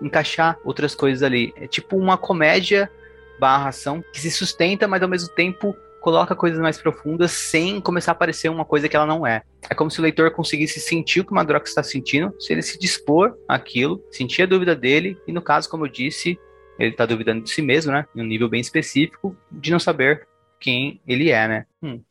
encaixar 0.00 0.58
outras 0.64 0.94
coisas 0.94 1.22
ali. 1.22 1.52
É 1.56 1.66
tipo 1.66 1.96
uma 1.96 2.16
comédia 2.16 2.90
barra 3.38 3.68
ação 3.68 4.02
que 4.12 4.20
se 4.20 4.30
sustenta, 4.30 4.88
mas 4.88 5.02
ao 5.02 5.08
mesmo 5.08 5.28
tempo 5.28 5.76
coloca 6.00 6.36
coisas 6.36 6.60
mais 6.60 6.78
profundas 6.78 7.32
sem 7.32 7.80
começar 7.80 8.12
a 8.12 8.14
parecer 8.14 8.48
uma 8.48 8.64
coisa 8.64 8.88
que 8.88 8.94
ela 8.94 9.06
não 9.06 9.26
é. 9.26 9.42
É 9.68 9.74
como 9.74 9.90
se 9.90 9.98
o 9.98 10.02
leitor 10.02 10.30
conseguisse 10.30 10.78
sentir 10.78 11.20
o 11.20 11.24
que 11.24 11.32
o 11.32 11.34
Madrox 11.34 11.70
está 11.70 11.82
sentindo, 11.82 12.32
se 12.38 12.52
ele 12.52 12.62
se 12.62 12.78
dispor 12.78 13.36
àquilo, 13.48 14.00
sentir 14.12 14.42
a 14.42 14.46
dúvida 14.46 14.76
dele, 14.76 15.18
e 15.26 15.32
no 15.32 15.42
caso, 15.42 15.68
como 15.68 15.84
eu 15.84 15.90
disse, 15.90 16.38
ele 16.78 16.90
está 16.90 17.04
duvidando 17.04 17.42
de 17.42 17.50
si 17.50 17.60
mesmo, 17.60 17.90
né? 17.90 18.06
Em 18.14 18.20
um 18.20 18.24
nível 18.24 18.48
bem 18.48 18.60
específico, 18.60 19.36
de 19.50 19.72
não 19.72 19.80
saber 19.80 20.28
quem 20.60 21.00
ele 21.06 21.30
é, 21.30 21.48
né? 21.48 21.66
Hum. 21.82 22.02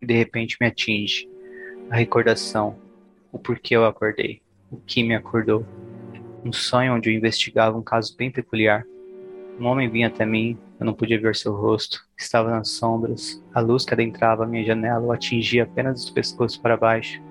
De 0.00 0.14
repente 0.14 0.56
me 0.60 0.66
atinge 0.66 1.28
a 1.90 1.96
recordação 1.96 2.76
o 3.32 3.38
porquê 3.38 3.74
eu 3.74 3.86
acordei, 3.86 4.42
o 4.70 4.76
que 4.76 5.02
me 5.02 5.14
acordou. 5.14 5.66
Um 6.44 6.52
sonho 6.52 6.94
onde 6.94 7.08
eu 7.08 7.14
investigava 7.14 7.76
um 7.78 7.82
caso 7.82 8.14
bem 8.16 8.30
peculiar. 8.30 8.84
Um 9.58 9.66
homem 9.66 9.88
vinha 9.88 10.08
até 10.08 10.26
mim, 10.26 10.58
eu 10.78 10.84
não 10.84 10.92
podia 10.92 11.20
ver 11.20 11.34
seu 11.34 11.54
rosto, 11.54 12.04
estava 12.18 12.50
nas 12.50 12.68
sombras. 12.68 13.42
A 13.54 13.60
luz 13.60 13.84
que 13.84 13.94
adentrava 13.94 14.44
a 14.44 14.46
minha 14.46 14.64
janela 14.64 15.06
o 15.06 15.12
atingia 15.12 15.62
apenas 15.62 16.04
do 16.04 16.12
pescoço 16.12 16.60
para 16.60 16.76
baixo. 16.76 17.22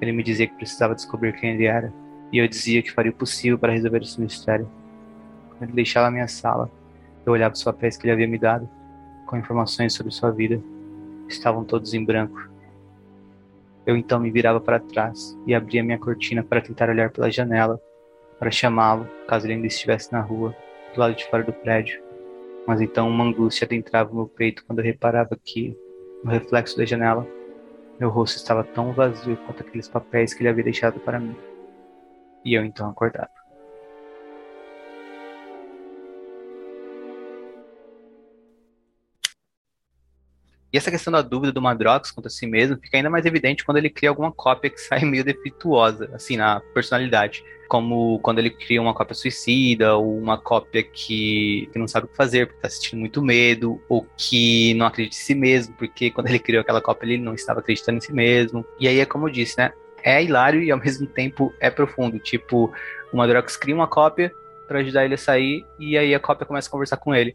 Ele 0.00 0.12
me 0.12 0.22
dizia 0.22 0.46
que 0.46 0.56
precisava 0.56 0.94
descobrir 0.94 1.32
quem 1.38 1.50
ele 1.50 1.66
era, 1.66 1.92
e 2.32 2.38
eu 2.38 2.48
dizia 2.48 2.82
que 2.82 2.92
faria 2.92 3.10
o 3.10 3.14
possível 3.14 3.58
para 3.58 3.72
resolver 3.72 4.02
esse 4.02 4.20
mistério. 4.20 4.68
Quando 5.50 5.62
ele 5.62 5.72
deixava 5.72 6.08
a 6.08 6.10
minha 6.10 6.28
sala, 6.28 6.70
eu 7.24 7.32
olhava 7.32 7.54
os 7.54 7.62
papéis 7.62 7.96
que 7.96 8.06
ele 8.06 8.12
havia 8.12 8.28
me 8.28 8.38
dado, 8.38 8.68
com 9.26 9.36
informações 9.36 9.92
sobre 9.92 10.12
sua 10.12 10.30
vida. 10.30 10.60
Estavam 11.28 11.64
todos 11.64 11.94
em 11.94 12.04
branco. 12.04 12.48
Eu 13.86 13.96
então 13.96 14.20
me 14.20 14.30
virava 14.30 14.60
para 14.60 14.78
trás 14.78 15.38
e 15.46 15.54
abria 15.54 15.82
minha 15.82 15.98
cortina 15.98 16.42
para 16.42 16.60
tentar 16.60 16.90
olhar 16.90 17.10
pela 17.10 17.30
janela, 17.30 17.80
para 18.38 18.50
chamá-lo, 18.50 19.08
caso 19.26 19.46
ele 19.46 19.54
ainda 19.54 19.66
estivesse 19.66 20.12
na 20.12 20.20
rua, 20.20 20.54
do 20.94 21.00
lado 21.00 21.14
de 21.14 21.24
fora 21.26 21.42
do 21.42 21.52
prédio. 21.52 22.02
Mas 22.66 22.80
então 22.80 23.08
uma 23.08 23.24
angústia 23.24 23.64
adentrava 23.64 24.12
o 24.12 24.14
meu 24.14 24.26
peito 24.26 24.64
quando 24.66 24.80
eu 24.80 24.84
reparava 24.84 25.38
que, 25.42 25.76
no 26.22 26.30
reflexo 26.30 26.76
da 26.76 26.84
janela, 26.84 27.26
meu 27.98 28.10
rosto 28.10 28.36
estava 28.36 28.62
tão 28.62 28.92
vazio 28.92 29.36
quanto 29.38 29.62
aqueles 29.62 29.88
papéis 29.88 30.32
que 30.32 30.42
ele 30.42 30.50
havia 30.50 30.64
deixado 30.64 31.00
para 31.00 31.18
mim. 31.18 31.34
E 32.44 32.54
eu 32.54 32.64
então 32.64 32.88
acordava. 32.90 33.38
E 40.70 40.76
essa 40.76 40.90
questão 40.90 41.10
da 41.10 41.22
dúvida 41.22 41.50
do 41.50 41.62
Madrox 41.62 42.10
quanto 42.10 42.26
a 42.26 42.30
si 42.30 42.46
mesmo 42.46 42.76
fica 42.76 42.98
ainda 42.98 43.08
mais 43.08 43.24
evidente 43.24 43.64
quando 43.64 43.78
ele 43.78 43.88
cria 43.88 44.10
alguma 44.10 44.30
cópia 44.30 44.68
que 44.68 44.78
sai 44.80 45.00
meio 45.00 45.24
defeituosa, 45.24 46.10
assim, 46.14 46.36
na 46.36 46.60
personalidade. 46.74 47.42
Como 47.68 48.18
quando 48.20 48.38
ele 48.38 48.50
cria 48.50 48.80
uma 48.80 48.94
cópia 48.94 49.14
suicida, 49.14 49.96
ou 49.96 50.18
uma 50.18 50.38
cópia 50.38 50.82
que, 50.82 51.68
que 51.72 51.78
não 51.78 51.88
sabe 51.88 52.06
o 52.06 52.08
que 52.08 52.16
fazer, 52.16 52.46
porque 52.46 52.58
está 52.58 52.70
sentindo 52.70 53.00
muito 53.00 53.22
medo, 53.22 53.80
ou 53.88 54.06
que 54.16 54.74
não 54.74 54.86
acredita 54.86 55.16
em 55.16 55.20
si 55.20 55.34
mesmo, 55.34 55.74
porque 55.74 56.10
quando 56.10 56.28
ele 56.28 56.38
criou 56.38 56.62
aquela 56.62 56.80
cópia 56.80 57.06
ele 57.06 57.18
não 57.18 57.34
estava 57.34 57.60
acreditando 57.60 57.98
em 57.98 58.00
si 58.00 58.12
mesmo. 58.12 58.64
E 58.78 58.88
aí 58.88 59.00
é 59.00 59.06
como 59.06 59.28
eu 59.28 59.32
disse, 59.32 59.56
né? 59.58 59.72
É 60.02 60.22
hilário 60.22 60.62
e 60.62 60.70
ao 60.70 60.78
mesmo 60.78 61.06
tempo 61.06 61.52
é 61.60 61.70
profundo. 61.70 62.18
Tipo, 62.18 62.72
o 63.12 63.16
Madrox 63.16 63.56
cria 63.56 63.74
uma 63.74 63.86
cópia 63.86 64.32
para 64.66 64.80
ajudar 64.80 65.04
ele 65.04 65.14
a 65.14 65.18
sair, 65.18 65.64
e 65.78 65.96
aí 65.96 66.14
a 66.14 66.20
cópia 66.20 66.46
começa 66.46 66.68
a 66.68 66.70
conversar 66.70 66.98
com 66.98 67.14
ele. 67.14 67.34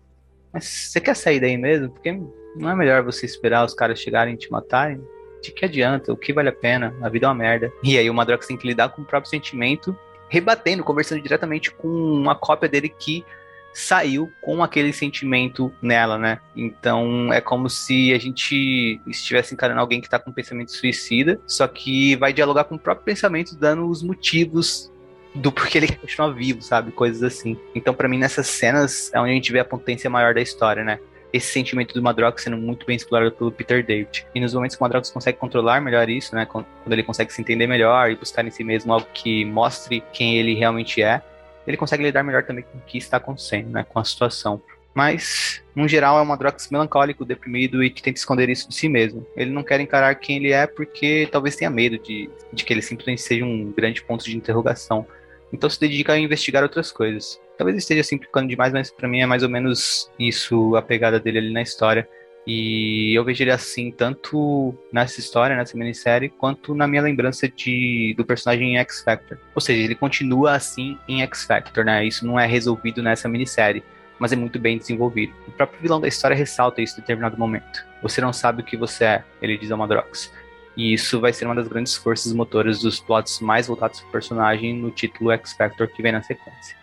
Mas 0.52 0.66
você 0.66 1.02
quer 1.02 1.16
sair 1.16 1.40
daí 1.40 1.58
mesmo? 1.58 1.90
Porque 1.90 2.12
não 2.56 2.70
é 2.70 2.76
melhor 2.76 3.02
você 3.02 3.26
esperar 3.26 3.66
os 3.66 3.74
caras 3.74 4.00
chegarem 4.00 4.36
e 4.36 4.38
te 4.38 4.52
matarem? 4.52 5.02
De 5.42 5.52
que 5.52 5.66
adianta? 5.66 6.14
O 6.14 6.18
que 6.18 6.32
vale 6.32 6.50
a 6.50 6.54
pena? 6.54 6.96
A 7.02 7.10
vida 7.10 7.26
é 7.26 7.30
uma 7.30 7.36
merda. 7.36 7.74
E 7.84 7.98
aí 7.98 8.08
o 8.10 8.14
Madrox 8.14 8.46
tem 8.46 8.56
que 8.56 8.68
lidar 8.68 8.90
com 8.90 9.02
o 9.02 9.06
próprio 9.06 9.30
sentimento, 9.30 9.98
rebatendo, 10.30 10.84
conversando 10.84 11.22
diretamente 11.22 11.72
com 11.72 11.88
uma 11.88 12.36
cópia 12.36 12.70
dele 12.70 12.88
que 12.88 13.26
saiu 13.74 14.32
com 14.42 14.64
aquele 14.64 14.94
sentimento 14.94 15.74
nela, 15.82 16.18
né? 16.18 16.40
Então 16.56 17.34
é 17.34 17.42
como 17.42 17.70
se 17.70 18.14
a 18.14 18.20
gente 18.20 19.02
estivesse 19.08 19.54
encarando 19.54 19.80
alguém 19.80 20.00
que 20.00 20.10
tá 20.10 20.20
com 20.20 20.30
um 20.30 20.34
pensamento 20.34 20.72
suicida, 20.72 21.40
só 21.48 21.68
que 21.68 22.16
vai 22.16 22.32
dialogar 22.32 22.66
com 22.66 22.76
o 22.76 22.80
próprio 22.80 23.06
pensamento, 23.06 23.56
dando 23.56 23.88
os 23.90 24.04
motivos 24.04 24.92
do 25.34 25.52
porquê 25.52 25.80
ele 25.80 25.88
quer 25.88 25.98
continuar 25.98 26.30
vivo, 26.30 26.62
sabe? 26.62 26.92
Coisas 26.92 27.24
assim. 27.24 27.58
Então, 27.74 27.94
para 27.94 28.08
mim, 28.08 28.20
nessas 28.20 28.48
cenas 28.48 29.12
é 29.14 29.20
onde 29.20 29.32
a 29.32 29.34
gente 29.34 29.52
vê 29.52 29.60
a 29.60 29.66
potência 29.66 30.10
maior 30.10 30.34
da 30.34 30.42
história, 30.42 30.84
né? 30.84 31.00
Esse 31.32 31.52
sentimento 31.52 31.96
do 31.96 32.04
Madrox 32.04 32.44
sendo 32.44 32.58
muito 32.58 32.86
bem 32.86 32.96
explorado 32.96 33.32
pelo 33.32 33.52
Peter 33.52 33.84
David. 33.84 34.28
E 34.36 34.40
nos 34.40 34.54
momentos 34.54 34.76
que 34.76 34.84
o 34.84 34.86
Madrox 34.86 35.10
consegue 35.10 35.40
controlar 35.40 35.82
melhor 35.82 36.08
isso, 36.08 36.36
né? 36.36 36.46
Quando 36.46 36.68
ele 36.92 37.02
consegue 37.02 37.34
se 37.34 37.42
entender 37.42 37.66
melhor 37.66 38.12
e 38.12 38.16
buscar 38.16 38.46
em 38.46 38.52
si 38.52 38.64
mesmo 38.64 38.94
algo 38.94 39.08
que 39.12 39.44
mostre 39.46 40.04
quem 40.14 40.38
ele 40.38 40.54
realmente 40.54 41.02
é, 41.02 41.24
ele 41.66 41.78
consegue 41.78 42.04
lidar 42.04 42.24
melhor 42.24 42.44
também 42.44 42.64
com 42.64 42.78
o 42.78 42.82
que 42.82 42.98
está 42.98 43.18
acontecendo, 43.18 43.70
né? 43.70 43.86
Com 43.88 44.00
a 44.00 44.04
situação. 44.04 44.62
Mas, 44.94 45.64
no 45.76 45.88
geral, 45.88 46.20
é 46.20 46.22
um 46.22 46.26
Madrox 46.26 46.70
melancólico, 46.70 47.26
deprimido 47.26 47.84
e 47.84 47.90
que 47.90 48.02
tenta 48.02 48.20
esconder 48.20 48.50
isso 48.50 48.70
de 48.70 48.76
si 48.76 48.88
mesmo. 48.88 49.26
Ele 49.36 49.50
não 49.50 49.64
quer 49.64 49.80
encarar 49.80 50.14
quem 50.16 50.38
ele 50.38 50.52
é 50.52 50.68
porque 50.68 51.28
talvez 51.32 51.56
tenha 51.56 51.70
medo 51.70 51.98
de, 51.98 52.30
de 52.52 52.64
que 52.64 52.72
ele 52.72 52.82
simplesmente 52.82 53.22
seja 53.22 53.44
um 53.44 53.72
grande 53.72 54.04
ponto 54.04 54.24
de 54.24 54.38
interrogação 54.38 55.08
então 55.54 55.70
se 55.70 55.80
dedica 55.80 56.14
a 56.14 56.20
investigar 56.20 56.64
outras 56.64 56.92
coisas. 56.92 57.40
Talvez 57.56 57.78
esteja 57.78 58.04
simplificando 58.04 58.48
demais, 58.48 58.74
mas 58.74 58.90
para 58.90 59.08
mim 59.08 59.22
é 59.22 59.26
mais 59.28 59.44
ou 59.44 59.50
menos 59.50 60.12
isso 60.18 60.76
a 60.76 60.82
pegada 60.82 61.20
dele 61.20 61.38
ali 61.38 61.54
na 61.54 61.62
história. 61.62 62.10
E 62.46 63.14
eu 63.16 63.24
vejo 63.24 63.42
ele 63.42 63.52
assim 63.52 63.90
tanto 63.90 64.76
nessa 64.92 65.20
história, 65.20 65.56
nessa 65.56 65.78
minissérie, 65.78 66.30
quanto 66.30 66.76
na 66.76 66.86
minha 66.86 67.02
lembrança 67.02 67.48
de, 67.48 68.14
do 68.18 68.26
personagem 68.26 68.74
em 68.74 68.78
X 68.80 69.02
Factor. 69.02 69.38
Ou 69.56 69.62
seja, 69.62 69.82
ele 69.82 69.96
continua 69.96 70.54
assim 70.54 70.98
em 71.08 71.22
X 71.22 71.46
Factor, 71.46 71.86
né? 71.86 72.06
Isso 72.06 72.28
não 72.28 72.38
é 72.38 72.46
resolvido 72.46 73.02
nessa 73.02 73.30
minissérie, 73.30 73.82
mas 74.20 74.34
é 74.34 74.36
muito 74.36 74.60
bem 74.60 74.78
desenvolvido. 74.78 75.34
O 75.48 75.52
próprio 75.52 75.80
vilão 75.82 76.02
da 76.02 76.08
história 76.08 76.36
ressalta 76.36 76.82
isso 76.82 76.96
em 76.96 77.02
determinado 77.02 77.38
momento. 77.38 77.86
Você 78.02 78.20
não 78.20 78.34
sabe 78.34 78.62
o 78.62 78.66
que 78.66 78.76
você 78.76 79.06
é, 79.06 79.24
ele 79.42 79.58
diz 79.58 79.72
ao 79.72 79.78
Madrox. 79.78 80.30
E 80.76 80.94
isso 80.94 81.22
vai 81.22 81.32
ser 81.32 81.46
uma 81.46 81.56
das 81.56 81.68
grandes 81.68 81.96
forças 81.96 82.34
motoras 82.34 82.80
dos 82.82 83.00
plots 83.00 83.40
mais 83.40 83.68
voltados 83.68 84.02
para 84.02 84.10
o 84.10 84.12
personagem 84.12 84.76
no 84.76 84.92
título 84.92 85.32
X 85.32 85.54
Factor 85.54 85.88
que 85.88 86.02
vem 86.02 86.12
na 86.12 86.22
sequência. 86.22 86.76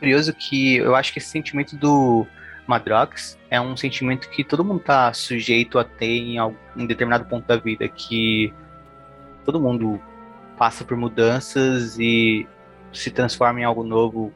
Curioso 0.00 0.32
que 0.32 0.76
eu 0.76 0.96
acho 0.96 1.12
que 1.12 1.18
esse 1.18 1.28
sentimento 1.28 1.76
do 1.76 2.26
Madrox 2.70 3.36
é 3.50 3.60
um 3.60 3.76
sentimento 3.76 4.30
que 4.30 4.44
todo 4.44 4.64
mundo 4.64 4.80
está 4.80 5.12
sujeito 5.12 5.78
a 5.78 5.84
ter 5.84 6.06
em, 6.06 6.36
em 6.76 6.86
determinado 6.86 7.24
ponto 7.24 7.46
da 7.46 7.56
vida, 7.56 7.88
que 7.88 8.52
todo 9.44 9.60
mundo 9.60 10.00
passa 10.56 10.84
por 10.84 10.96
mudanças 10.96 11.98
e 11.98 12.46
se 12.92 13.10
transforma 13.10 13.60
em 13.60 13.64
algo 13.64 13.82
novo 13.82 14.32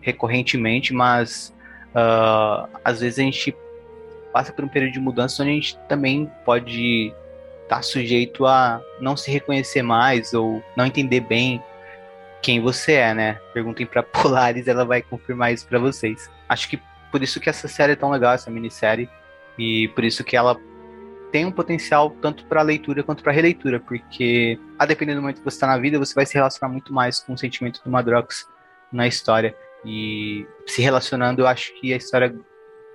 recorrentemente, 0.00 0.92
mas 0.92 1.54
uh, 1.90 2.68
às 2.84 3.00
vezes 3.00 3.18
a 3.18 3.22
gente 3.22 3.56
passa 4.32 4.52
por 4.52 4.64
um 4.64 4.68
período 4.68 4.92
de 4.92 5.00
mudança 5.00 5.42
onde 5.42 5.52
a 5.52 5.54
gente 5.54 5.78
também 5.88 6.30
pode 6.44 7.14
tá 7.68 7.82
sujeito 7.82 8.46
a 8.46 8.80
não 9.00 9.16
se 9.16 9.30
reconhecer 9.30 9.82
mais 9.82 10.32
ou 10.32 10.62
não 10.76 10.86
entender 10.86 11.20
bem 11.20 11.60
quem 12.40 12.60
você 12.60 12.92
é, 12.92 13.14
né? 13.14 13.40
Perguntem 13.52 13.84
para 13.84 14.02
Polaris, 14.04 14.68
ela 14.68 14.84
vai 14.84 15.02
confirmar 15.02 15.52
isso 15.52 15.66
para 15.66 15.78
vocês. 15.78 16.30
Acho 16.48 16.68
que 16.68 16.80
por 17.10 17.22
isso 17.22 17.40
que 17.40 17.48
essa 17.48 17.68
série 17.68 17.92
é 17.92 17.96
tão 17.96 18.10
legal, 18.10 18.34
essa 18.34 18.50
minissérie, 18.50 19.08
e 19.58 19.88
por 19.88 20.04
isso 20.04 20.22
que 20.24 20.36
ela 20.36 20.58
tem 21.32 21.44
um 21.44 21.52
potencial 21.52 22.10
tanto 22.10 22.46
para 22.46 22.62
leitura 22.62 23.02
quanto 23.02 23.22
para 23.22 23.32
releitura, 23.32 23.80
porque 23.80 24.58
a 24.78 24.86
depender 24.86 25.14
do 25.14 25.20
momento 25.20 25.38
que 25.38 25.44
você 25.44 25.56
está 25.56 25.66
na 25.66 25.78
vida, 25.78 25.98
você 25.98 26.14
vai 26.14 26.26
se 26.26 26.34
relacionar 26.34 26.72
muito 26.72 26.92
mais 26.92 27.20
com 27.20 27.32
o 27.32 27.38
sentimento 27.38 27.82
do 27.84 27.90
Madrox 27.90 28.48
na 28.92 29.06
história. 29.06 29.54
E 29.84 30.46
se 30.66 30.82
relacionando, 30.82 31.42
eu 31.42 31.46
acho 31.46 31.74
que 31.80 31.92
a 31.92 31.96
história 31.96 32.34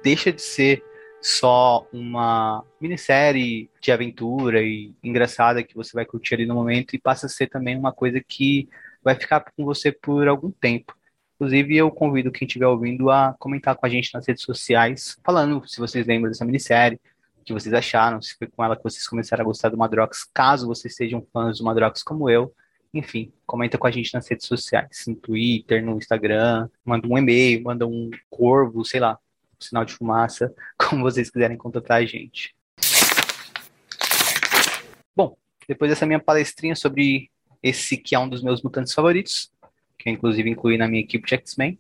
deixa 0.03 0.31
de 0.31 0.41
ser 0.41 0.83
só 1.21 1.87
uma 1.93 2.65
minissérie 2.79 3.69
de 3.79 3.91
aventura 3.91 4.61
e 4.63 4.91
engraçada 5.03 5.61
que 5.61 5.75
você 5.75 5.91
vai 5.93 6.05
curtir 6.05 6.33
ali 6.33 6.45
no 6.45 6.55
momento 6.55 6.95
e 6.95 6.99
passa 6.99 7.27
a 7.27 7.29
ser 7.29 7.47
também 7.47 7.77
uma 7.77 7.93
coisa 7.93 8.19
que 8.19 8.67
vai 9.03 9.13
ficar 9.15 9.41
com 9.41 9.63
você 9.63 9.91
por 9.91 10.27
algum 10.27 10.49
tempo. 10.49 10.95
Inclusive, 11.41 11.75
eu 11.75 11.89
convido 11.89 12.31
quem 12.31 12.45
estiver 12.45 12.67
ouvindo 12.67 13.09
a 13.09 13.33
comentar 13.39 13.75
com 13.75 13.83
a 13.83 13.89
gente 13.89 14.13
nas 14.13 14.27
redes 14.27 14.43
sociais, 14.43 15.17
falando 15.23 15.67
se 15.67 15.79
vocês 15.79 16.05
lembram 16.05 16.29
dessa 16.29 16.45
minissérie, 16.45 17.01
o 17.39 17.43
que 17.43 17.51
vocês 17.51 17.73
acharam, 17.73 18.21
se 18.21 18.37
foi 18.37 18.45
com 18.45 18.63
ela 18.63 18.77
que 18.77 18.83
vocês 18.83 19.07
começaram 19.07 19.41
a 19.41 19.45
gostar 19.45 19.69
do 19.69 19.77
Madrox, 19.77 20.23
caso 20.31 20.67
vocês 20.67 20.95
sejam 20.95 21.25
fãs 21.33 21.57
do 21.57 21.63
Madrox 21.63 22.03
como 22.03 22.29
eu. 22.29 22.53
Enfim, 22.93 23.33
comenta 23.47 23.75
com 23.75 23.87
a 23.87 23.89
gente 23.89 24.13
nas 24.13 24.27
redes 24.27 24.45
sociais, 24.45 25.05
no 25.07 25.15
Twitter, 25.15 25.83
no 25.83 25.97
Instagram, 25.97 26.69
manda 26.85 27.07
um 27.07 27.17
e-mail, 27.17 27.63
manda 27.63 27.87
um 27.87 28.11
corvo, 28.29 28.85
sei 28.85 28.99
lá, 28.99 29.17
sinal 29.59 29.83
de 29.83 29.93
fumaça, 29.93 30.53
como 30.77 31.01
vocês 31.01 31.31
quiserem 31.31 31.57
contatar 31.57 31.97
a 31.97 32.05
gente. 32.05 32.55
Bom, 35.15 35.35
depois 35.67 35.89
dessa 35.89 36.05
minha 36.05 36.19
palestrinha 36.19 36.75
sobre 36.75 37.31
esse 37.63 37.97
que 37.97 38.13
é 38.13 38.19
um 38.19 38.29
dos 38.29 38.43
meus 38.43 38.61
mutantes 38.61 38.93
favoritos, 38.93 39.51
que 40.01 40.09
eu 40.09 40.13
inclusive 40.13 40.49
incluí 40.49 40.77
na 40.77 40.87
minha 40.87 41.01
equipe 41.01 41.25
de 41.25 41.35
X-Men, 41.35 41.77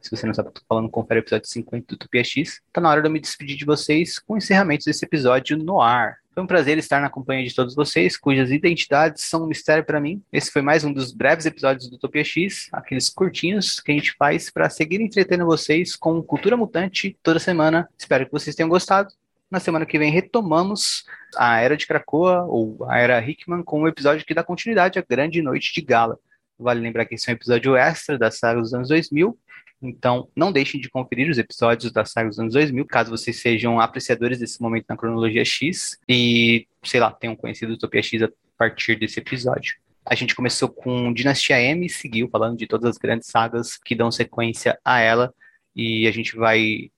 se 0.00 0.10
você 0.10 0.26
não 0.26 0.32
sabe 0.32 0.48
o 0.48 0.52
que 0.52 0.58
eu 0.58 0.62
tô 0.62 0.66
falando, 0.66 0.88
confere 0.88 1.20
o 1.20 1.22
episódio 1.22 1.46
50 1.46 1.86
do 1.88 1.98
Tupia 1.98 2.24
X. 2.24 2.60
Tá 2.72 2.80
na 2.80 2.88
hora 2.88 3.02
de 3.02 3.08
eu 3.08 3.12
me 3.12 3.20
despedir 3.20 3.56
de 3.56 3.66
vocês 3.66 4.18
com 4.18 4.34
o 4.34 4.38
encerramento 4.38 4.86
desse 4.86 5.04
episódio 5.04 5.58
no 5.58 5.80
ar. 5.80 6.16
Foi 6.32 6.42
um 6.42 6.46
prazer 6.46 6.78
estar 6.78 7.00
na 7.00 7.10
companhia 7.10 7.46
de 7.46 7.54
todos 7.54 7.74
vocês, 7.74 8.16
cujas 8.16 8.50
identidades 8.50 9.24
são 9.24 9.44
um 9.44 9.46
mistério 9.46 9.84
para 9.84 10.00
mim. 10.00 10.22
Esse 10.32 10.50
foi 10.50 10.62
mais 10.62 10.84
um 10.84 10.92
dos 10.92 11.12
breves 11.12 11.44
episódios 11.44 11.90
do 11.90 11.98
Topia 11.98 12.24
X, 12.24 12.68
aqueles 12.72 13.10
curtinhos 13.10 13.78
que 13.80 13.92
a 13.92 13.94
gente 13.94 14.14
faz 14.16 14.48
para 14.48 14.70
seguir 14.70 15.00
entretendo 15.00 15.44
vocês 15.44 15.96
com 15.96 16.22
cultura 16.22 16.56
mutante 16.56 17.18
toda 17.22 17.38
semana. 17.38 17.88
Espero 17.98 18.24
que 18.24 18.32
vocês 18.32 18.56
tenham 18.56 18.70
gostado. 18.70 19.12
Na 19.50 19.58
semana 19.58 19.84
que 19.84 19.98
vem 19.98 20.12
retomamos 20.12 21.04
a 21.36 21.60
Era 21.60 21.76
de 21.76 21.86
Krakoa, 21.86 22.44
ou 22.44 22.86
a 22.88 22.98
Era 22.98 23.20
Hickman, 23.20 23.64
com 23.64 23.82
um 23.82 23.88
episódio 23.88 24.24
que 24.24 24.32
dá 24.32 24.44
continuidade 24.44 24.98
à 24.98 25.04
Grande 25.06 25.42
Noite 25.42 25.74
de 25.74 25.80
Gala. 25.80 26.18
Vale 26.62 26.80
lembrar 26.80 27.06
que 27.06 27.14
esse 27.14 27.28
é 27.28 27.32
um 27.32 27.36
episódio 27.36 27.76
extra 27.76 28.18
da 28.18 28.30
saga 28.30 28.60
dos 28.60 28.74
anos 28.74 28.88
2000 28.88 29.38
então, 29.82 30.28
não 30.36 30.52
deixem 30.52 30.78
de 30.78 30.90
conferir 30.90 31.30
os 31.30 31.38
episódios 31.38 31.90
da 31.90 32.04
saga 32.04 32.28
dos 32.28 32.38
anos 32.38 32.52
2000, 32.52 32.84
caso 32.84 33.10
vocês 33.10 33.40
sejam 33.40 33.80
apreciadores 33.80 34.38
desse 34.38 34.60
momento 34.60 34.84
na 34.88 34.96
cronologia 34.96 35.44
X 35.44 35.98
e, 36.06 36.66
sei 36.84 37.00
lá, 37.00 37.10
tenham 37.10 37.34
conhecido 37.34 37.72
Utopia 37.72 38.02
X 38.02 38.22
a 38.22 38.28
partir 38.58 38.96
desse 38.96 39.20
episódio. 39.20 39.76
A 40.04 40.14
gente 40.14 40.34
começou 40.34 40.68
com 40.68 41.12
Dinastia 41.14 41.58
M, 41.60 41.88
seguiu 41.88 42.28
falando 42.28 42.58
de 42.58 42.66
todas 42.66 42.90
as 42.90 42.98
grandes 42.98 43.28
sagas 43.28 43.78
que 43.78 43.94
dão 43.94 44.10
sequência 44.10 44.78
a 44.84 45.00
ela, 45.00 45.32
e 45.74 46.06
a 46.06 46.10
gente 46.10 46.36
vai 46.36 46.90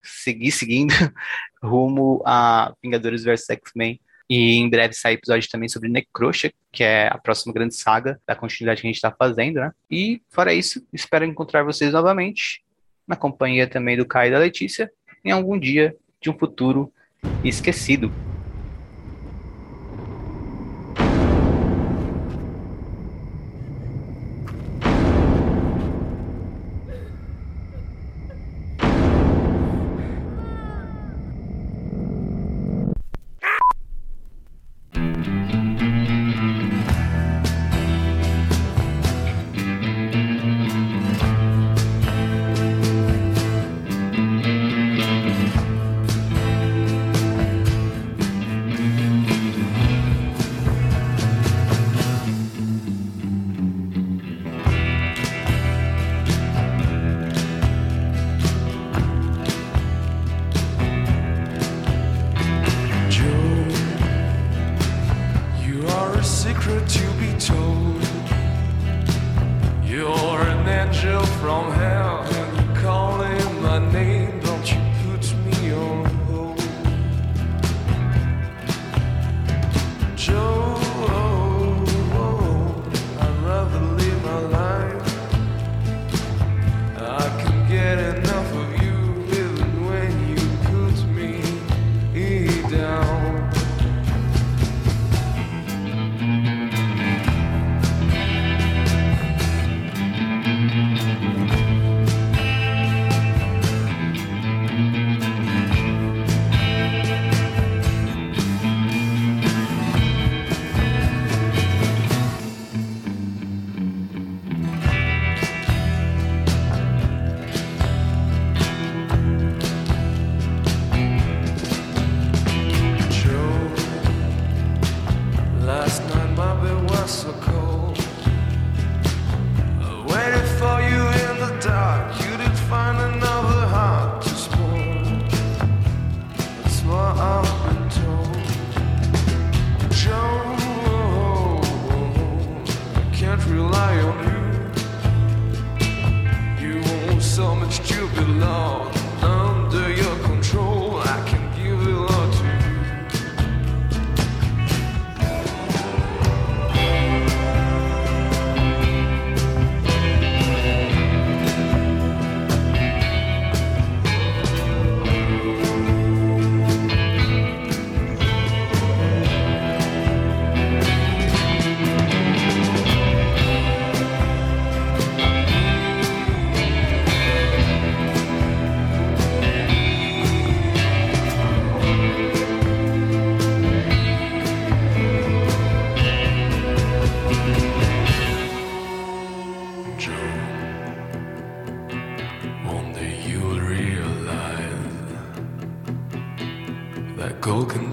seguir 0.00 0.52
seguindo 0.52 0.92
rumo 1.60 2.22
a 2.24 2.72
Vingadores 2.80 3.24
vs 3.24 3.50
X-Men 3.50 4.00
e 4.28 4.56
em 4.56 4.68
breve 4.68 4.94
sai 4.94 5.14
episódio 5.14 5.48
também 5.50 5.68
sobre 5.68 5.88
Necrosha, 5.88 6.52
que 6.72 6.82
é 6.82 7.08
a 7.08 7.18
próxima 7.18 7.52
grande 7.52 7.74
saga 7.74 8.20
da 8.26 8.34
continuidade 8.34 8.80
que 8.80 8.86
a 8.86 8.90
gente 8.90 8.96
está 8.96 9.10
fazendo, 9.10 9.60
né? 9.60 9.72
E 9.90 10.20
fora 10.28 10.52
isso, 10.52 10.84
espero 10.92 11.24
encontrar 11.24 11.62
vocês 11.62 11.92
novamente, 11.92 12.62
na 13.06 13.16
companhia 13.16 13.66
também 13.66 13.96
do 13.96 14.04
Caio 14.04 14.28
e 14.28 14.32
da 14.32 14.38
Letícia, 14.38 14.90
em 15.24 15.30
algum 15.30 15.58
dia 15.58 15.96
de 16.20 16.28
um 16.28 16.36
futuro 16.36 16.92
esquecido. 17.44 18.12
from 71.46 71.70
her. 71.70 71.85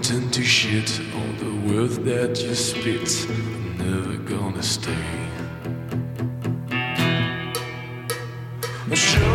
turn 0.04 0.30
to 0.30 0.44
shit. 0.44 1.00
All 1.16 1.32
the 1.38 1.54
words 1.66 1.98
that 2.00 2.38
you 2.42 2.54
spit 2.54 3.26
are 3.30 3.84
never 3.84 4.16
gonna 4.18 4.62
stay. 4.62 4.92
I'm 8.84 8.94
sure 8.94 9.33